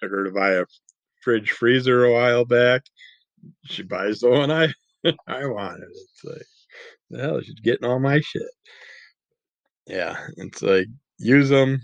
took 0.00 0.10
her 0.10 0.24
to 0.24 0.32
buy 0.32 0.52
a 0.52 0.64
fridge 1.22 1.50
freezer 1.50 2.04
a 2.04 2.12
while 2.12 2.44
back. 2.44 2.82
She 3.64 3.82
buys 3.82 4.20
the 4.20 4.30
one 4.30 4.50
I 4.50 4.72
I 5.26 5.46
wanted. 5.46 5.88
It's 5.90 6.24
like 6.24 6.46
the 7.10 7.22
hell, 7.22 7.40
she's 7.40 7.60
getting 7.60 7.84
all 7.88 7.98
my 7.98 8.20
shit. 8.20 8.42
Yeah, 9.86 10.16
it's 10.36 10.62
like 10.62 10.86
use 11.18 11.48
them. 11.48 11.80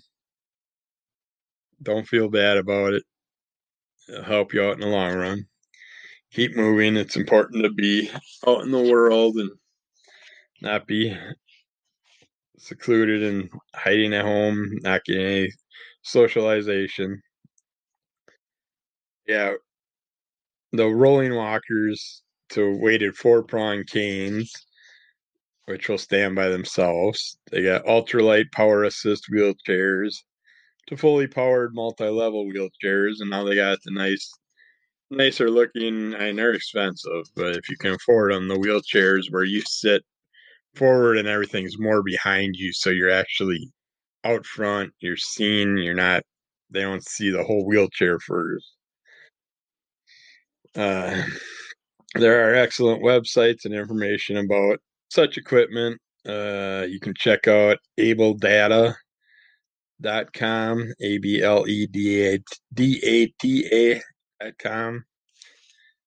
Don't 1.82 2.06
feel 2.06 2.28
bad 2.28 2.56
about 2.56 2.94
it. 2.94 3.02
It'll 4.08 4.24
help 4.24 4.54
you 4.54 4.62
out 4.62 4.74
in 4.74 4.80
the 4.80 4.86
long 4.86 5.14
run 5.14 5.46
keep 6.32 6.56
moving. 6.56 6.96
It's 6.96 7.16
important 7.16 7.64
to 7.64 7.70
be 7.70 8.10
out 8.46 8.62
in 8.62 8.70
the 8.70 8.90
world 8.90 9.36
and 9.36 9.50
not 10.60 10.86
be 10.86 11.16
secluded 12.58 13.22
and 13.22 13.50
hiding 13.74 14.14
at 14.14 14.24
home, 14.24 14.68
not 14.82 15.04
getting 15.04 15.26
any 15.26 15.50
socialization. 16.02 17.20
Yeah, 19.26 19.54
the 20.72 20.86
rolling 20.88 21.34
walkers 21.34 22.22
to 22.50 22.76
weighted 22.78 23.16
four 23.16 23.42
prong 23.42 23.84
canes, 23.84 24.52
which 25.66 25.88
will 25.88 25.98
stand 25.98 26.34
by 26.34 26.48
themselves. 26.48 27.38
They 27.50 27.62
got 27.62 27.84
ultralight 27.84 28.52
power 28.52 28.84
assist 28.84 29.26
wheelchairs 29.32 30.16
to 30.88 30.96
fully 30.96 31.26
powered 31.26 31.74
multi 31.74 32.08
level 32.08 32.46
wheelchairs, 32.46 33.20
and 33.20 33.30
now 33.30 33.44
they 33.44 33.54
got 33.56 33.78
the 33.84 33.92
nice 33.92 34.30
nicer 35.10 35.50
looking 35.50 36.14
and 36.14 36.38
they're 36.38 36.54
expensive, 36.54 37.24
but 37.34 37.56
if 37.56 37.68
you 37.70 37.76
can 37.78 37.92
afford 37.94 38.32
them, 38.32 38.48
the 38.48 38.56
wheelchairs 38.56 39.30
where 39.30 39.44
you 39.44 39.62
sit 39.62 40.02
forward 40.76 41.18
and 41.18 41.28
everything's 41.28 41.78
more 41.78 42.02
behind 42.02 42.56
you, 42.56 42.72
so 42.72 42.90
you're 42.90 43.10
actually 43.10 43.70
out 44.24 44.46
front, 44.46 44.92
you're 45.00 45.16
seen, 45.18 45.76
you're 45.78 45.94
not 45.94 46.22
they 46.70 46.82
don't 46.82 47.06
see 47.06 47.30
the 47.30 47.44
whole 47.44 47.66
wheelchair 47.66 48.18
first. 48.20 48.77
Uh, 50.76 51.22
there 52.14 52.48
are 52.48 52.54
excellent 52.54 53.02
websites 53.02 53.64
and 53.64 53.74
information 53.74 54.36
about 54.38 54.78
such 55.10 55.36
equipment. 55.36 56.00
Uh, 56.26 56.86
you 56.88 57.00
can 57.00 57.14
check 57.14 57.48
out 57.48 57.78
abledata.com, 57.98 58.94
A 61.00 61.18
B 61.18 61.42
L 61.42 61.68
E 61.68 61.86
D 61.86 62.26
A 62.26 62.38
D 62.74 63.00
A 63.04 63.26
T 63.40 63.68
A 63.72 64.02
com. 64.58 65.04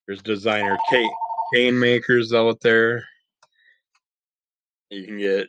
There's 0.08 0.22
designer 0.22 0.78
cane, 0.90 1.10
cane 1.54 1.80
makers 1.80 2.34
out 2.34 2.60
there. 2.62 3.04
You 4.90 5.06
can 5.06 5.18
get 5.18 5.48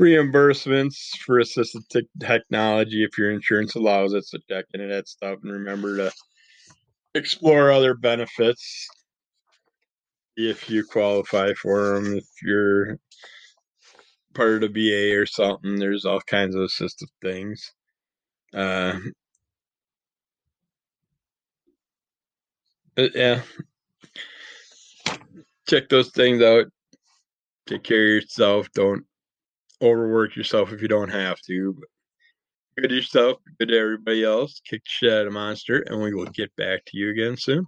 reimbursements 0.00 1.16
for 1.24 1.40
assistive 1.40 1.82
technology 2.20 3.04
if 3.04 3.16
your 3.16 3.30
insurance 3.30 3.74
allows 3.74 4.12
it. 4.12 4.24
So 4.24 4.38
check 4.48 4.66
into 4.74 4.88
that 4.88 5.08
stuff 5.08 5.38
and 5.42 5.52
remember 5.52 5.96
to 5.96 6.12
explore 7.16 7.72
other 7.72 7.94
benefits 7.94 8.88
if 10.36 10.68
you 10.70 10.84
qualify 10.84 11.52
for 11.54 11.94
them. 11.94 12.16
If 12.16 12.26
you're 12.42 12.98
part 14.34 14.62
of 14.62 14.72
the 14.72 14.90
VA 14.90 15.18
or 15.18 15.26
something, 15.26 15.76
there's 15.76 16.04
all 16.04 16.20
kinds 16.20 16.54
of 16.54 16.62
assistive 16.62 17.08
things. 17.22 17.72
Uh, 18.54 18.98
yeah, 22.96 23.42
check 25.68 25.88
those 25.88 26.10
things 26.10 26.42
out. 26.42 26.66
Take 27.66 27.82
care 27.82 28.02
of 28.16 28.22
yourself. 28.22 28.68
Don't 28.74 29.04
overwork 29.82 30.36
yourself 30.36 30.72
if 30.72 30.80
you 30.80 30.88
don't 30.88 31.10
have 31.10 31.40
to. 31.42 31.76
Good 32.78 32.88
to 32.88 32.94
yourself. 32.96 33.38
Good 33.58 33.68
to 33.68 33.78
everybody 33.78 34.24
else. 34.24 34.60
Kick 34.68 34.84
the 34.84 34.90
shit 34.90 35.12
out 35.12 35.26
of 35.26 35.32
Monster, 35.32 35.78
and 35.88 36.02
we 36.02 36.12
will 36.12 36.26
get 36.26 36.54
back 36.56 36.84
to 36.86 36.98
you 36.98 37.10
again 37.10 37.36
soon. 37.38 37.66